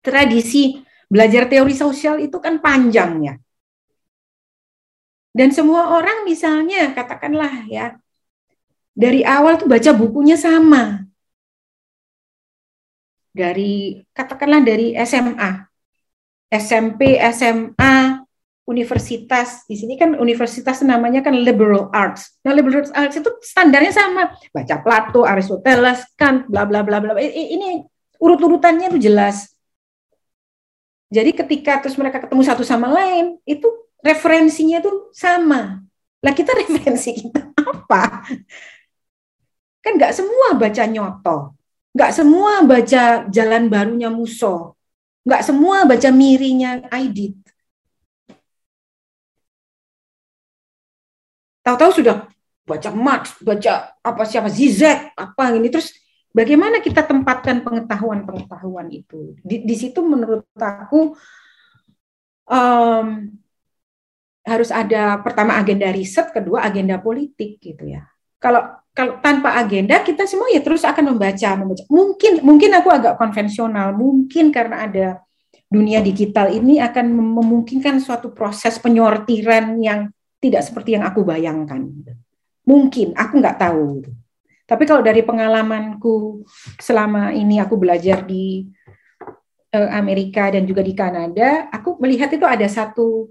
[0.00, 3.34] Tradisi belajar teori sosial itu kan panjang ya.
[5.36, 8.00] Dan semua orang misalnya katakanlah ya
[8.96, 11.04] dari awal tuh baca bukunya sama
[13.34, 15.50] dari katakanlah dari SMA,
[16.54, 18.22] SMP, SMA,
[18.64, 19.66] universitas.
[19.68, 22.40] Di sini kan universitas namanya kan liberal arts.
[22.46, 24.32] Nah, liberal arts itu standarnya sama.
[24.54, 27.18] Baca Plato, Aristoteles, Kant, bla bla bla bla.
[27.18, 27.84] Ini
[28.22, 29.52] urut-urutannya itu jelas.
[31.12, 33.68] Jadi ketika terus mereka ketemu satu sama lain, itu
[34.00, 35.84] referensinya itu sama.
[36.24, 38.24] Lah kita referensi kita apa?
[39.84, 41.63] Kan nggak semua baca nyoto.
[41.94, 44.74] Nggak semua baca jalan barunya Muso.
[45.22, 47.38] Nggak semua baca mirinya Aidit.
[51.64, 52.28] Tahu-tahu sudah
[52.68, 55.96] baca Marx, baca apa siapa Zizek, apa ini terus
[56.34, 59.32] bagaimana kita tempatkan pengetahuan-pengetahuan itu.
[59.40, 61.16] Di, di situ menurut aku
[62.50, 63.06] um,
[64.44, 68.04] harus ada pertama agenda riset, kedua agenda politik gitu ya.
[68.36, 68.60] Kalau
[68.94, 71.82] kalau tanpa agenda kita semua ya terus akan membaca membaca.
[71.90, 73.90] Mungkin mungkin aku agak konvensional.
[73.98, 75.06] Mungkin karena ada
[75.66, 81.90] dunia digital ini akan memungkinkan suatu proses penyortiran yang tidak seperti yang aku bayangkan.
[82.62, 84.06] Mungkin aku nggak tahu.
[84.64, 86.46] Tapi kalau dari pengalamanku
[86.78, 88.64] selama ini aku belajar di
[89.74, 93.28] uh, Amerika dan juga di Kanada aku melihat itu ada satu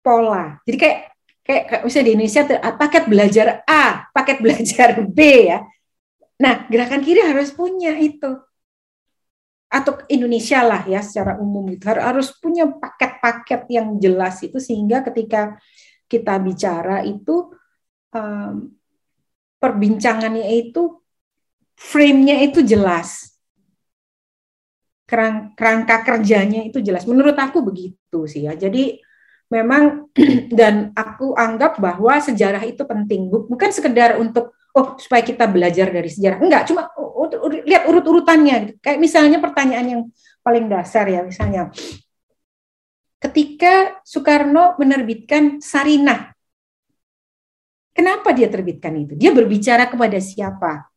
[0.00, 0.56] pola.
[0.64, 1.13] Jadi kayak
[1.44, 5.18] kayak misalnya di Indonesia ah, paket belajar A, paket belajar B
[5.52, 5.60] ya.
[6.40, 8.40] Nah, gerakan kiri harus punya itu.
[9.74, 15.58] atau Indonesia lah ya secara umum itu harus punya paket-paket yang jelas itu sehingga ketika
[16.06, 17.50] kita bicara itu
[18.14, 18.70] um,
[19.58, 21.02] perbincangannya itu
[21.74, 23.34] frame-nya itu jelas
[25.10, 29.02] kerangka kerjanya itu jelas menurut aku begitu sih ya jadi
[29.52, 30.08] memang
[30.58, 36.10] dan aku anggap bahwa sejarah itu penting bukan sekedar untuk oh supaya kita belajar dari
[36.10, 36.42] sejarah.
[36.42, 36.90] Enggak, cuma
[37.64, 38.56] lihat urut-urutannya.
[38.66, 38.72] Gitu.
[38.82, 40.02] Kayak misalnya pertanyaan yang
[40.42, 41.70] paling dasar ya, misalnya
[43.22, 46.36] ketika Soekarno menerbitkan Sarinah,
[47.96, 49.16] kenapa dia terbitkan itu?
[49.16, 50.92] Dia berbicara kepada siapa?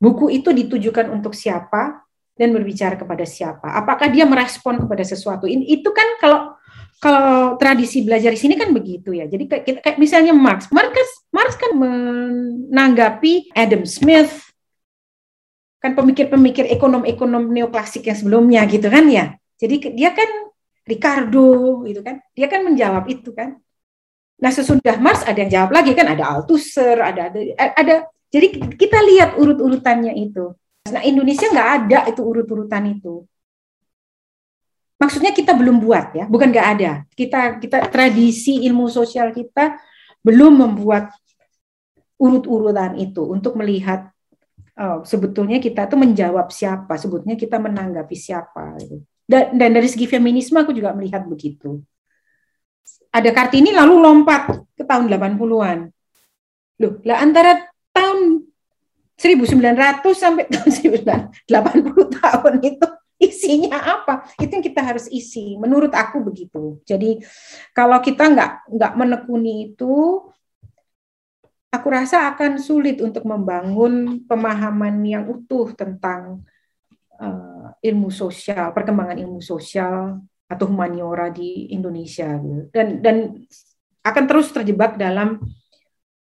[0.00, 2.06] Buku itu ditujukan untuk siapa
[2.40, 3.68] dan berbicara kepada siapa?
[3.68, 5.44] Apakah dia merespon kepada sesuatu?
[5.44, 6.56] Itu kan kalau
[6.96, 9.28] kalau tradisi belajar di sini kan begitu ya.
[9.28, 14.52] Jadi kayak, kayak misalnya Marx, Marx kan, Marx kan menanggapi Adam Smith,
[15.80, 19.36] kan pemikir-pemikir ekonom-ekonom neoklasik yang sebelumnya gitu kan ya.
[19.60, 20.28] Jadi dia kan
[20.84, 23.60] Ricardo gitu kan, dia kan menjawab itu kan.
[24.40, 27.40] Nah sesudah Marx ada yang jawab lagi kan, ada Althusser, ada ada
[27.76, 27.94] ada.
[28.32, 30.52] Jadi kita lihat urut-urutannya itu.
[30.88, 33.28] Nah Indonesia nggak ada itu urut-urutan itu
[35.00, 36.92] maksudnya kita belum buat ya, bukan nggak ada.
[37.16, 39.80] Kita kita tradisi ilmu sosial kita
[40.20, 41.08] belum membuat
[42.20, 44.12] urut-urutan itu untuk melihat
[44.76, 48.76] oh, sebetulnya kita tuh menjawab siapa, sebetulnya kita menanggapi siapa.
[48.76, 49.00] Gitu.
[49.24, 51.80] Dan, dan dari segi feminisme aku juga melihat begitu.
[53.10, 55.78] Ada Kartini lalu lompat ke tahun 80-an.
[56.84, 57.66] Loh, lah antara
[59.20, 62.86] 1900 sampai tahun 1980 tahun itu
[63.20, 64.24] isinya apa?
[64.40, 65.60] Itu yang kita harus isi.
[65.60, 66.80] Menurut aku begitu.
[66.88, 67.20] Jadi
[67.76, 70.24] kalau kita nggak nggak menekuni itu
[71.68, 76.40] aku rasa akan sulit untuk membangun pemahaman yang utuh tentang
[77.20, 82.40] uh, ilmu sosial perkembangan ilmu sosial atau humaniora di Indonesia.
[82.72, 83.36] Dan dan
[84.00, 85.44] akan terus terjebak dalam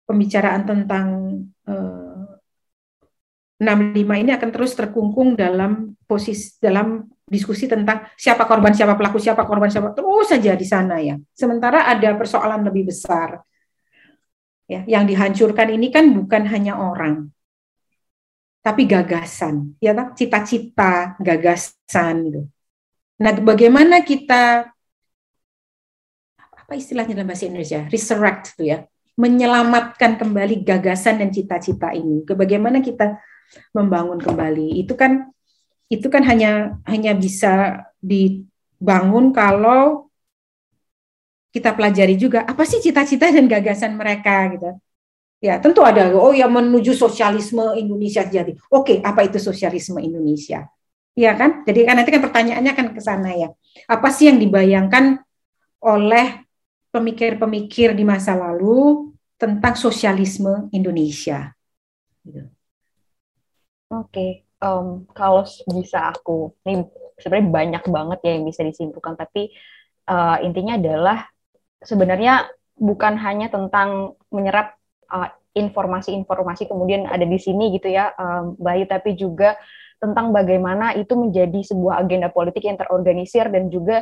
[0.04, 1.08] pembicaraan tentang
[1.64, 2.01] uh,
[3.62, 9.46] 65 ini akan terus terkungkung dalam posisi dalam diskusi tentang siapa korban, siapa pelaku, siapa
[9.46, 11.14] korban, siapa terus saja di sana ya.
[11.30, 13.38] Sementara ada persoalan lebih besar.
[14.66, 17.28] Ya, yang dihancurkan ini kan bukan hanya orang,
[18.62, 20.14] tapi gagasan, ya kan?
[20.14, 22.40] Cita-cita, gagasan gitu.
[23.18, 24.70] Nah, bagaimana kita
[26.38, 27.84] apa istilahnya dalam bahasa Indonesia?
[27.90, 28.78] Resurrect itu ya.
[29.18, 32.24] Menyelamatkan kembali gagasan dan cita-cita ini.
[32.24, 33.18] Bagaimana kita
[33.76, 34.82] membangun kembali.
[34.82, 35.32] Itu kan
[35.92, 40.08] itu kan hanya hanya bisa dibangun kalau
[41.52, 44.72] kita pelajari juga apa sih cita-cita dan gagasan mereka gitu.
[45.42, 48.54] Ya, tentu ada oh ya menuju sosialisme Indonesia jadi.
[48.70, 50.70] Oke, apa itu sosialisme Indonesia?
[51.12, 51.66] Iya kan?
[51.68, 53.48] Jadi kan nanti kan pertanyaannya kan ke sana ya.
[53.90, 55.20] Apa sih yang dibayangkan
[55.82, 56.46] oleh
[56.88, 61.52] pemikir-pemikir di masa lalu tentang sosialisme Indonesia?
[62.24, 62.48] Gitu.
[63.92, 66.88] Oke, um, kalau bisa aku, ini
[67.20, 69.52] sebenarnya banyak banget ya yang bisa disimpulkan, tapi
[70.08, 71.28] uh, intinya adalah
[71.84, 74.80] sebenarnya bukan hanya tentang menyerap
[75.12, 79.60] uh, informasi-informasi kemudian ada di sini gitu ya, um, Bayu, tapi juga
[80.00, 84.00] tentang bagaimana itu menjadi sebuah agenda politik yang terorganisir dan juga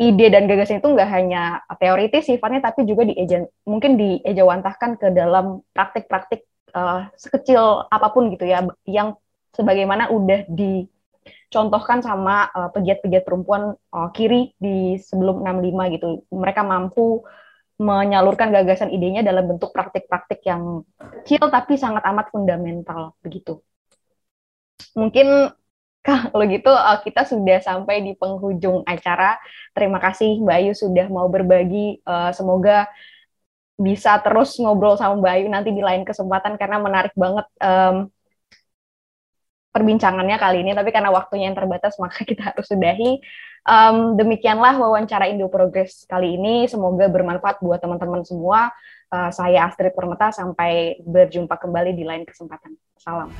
[0.00, 5.60] ide dan gagasan itu nggak hanya teoritis sifatnya, tapi juga dieja, mungkin diejawantahkan ke dalam
[5.76, 9.16] praktik-praktik uh, sekecil apa pun gitu ya yang
[9.54, 16.08] sebagaimana udah dicontohkan sama uh, pegiat-pegiat perempuan uh, kiri di sebelum 65 gitu.
[16.34, 17.22] Mereka mampu
[17.74, 23.62] menyalurkan gagasan idenya dalam bentuk praktik-praktik yang kecil tapi sangat amat fundamental begitu.
[24.94, 25.50] Mungkin
[26.06, 26.70] kalau gitu
[27.06, 29.40] kita sudah sampai di penghujung acara.
[29.72, 32.04] Terima kasih Mbak Ayu sudah mau berbagi.
[32.36, 32.84] Semoga
[33.74, 38.06] bisa terus ngobrol sama Mbak Ayu nanti di lain kesempatan karena menarik banget um,
[39.74, 40.72] perbincangannya kali ini.
[40.78, 43.18] Tapi karena waktunya yang terbatas maka kita harus sudahi.
[43.64, 46.70] Um, demikianlah wawancara Indo Progress kali ini.
[46.70, 48.70] Semoga bermanfaat buat teman-teman semua.
[49.10, 52.76] Uh, saya Astrid Permeta sampai berjumpa kembali di lain kesempatan.
[53.00, 53.32] Salam.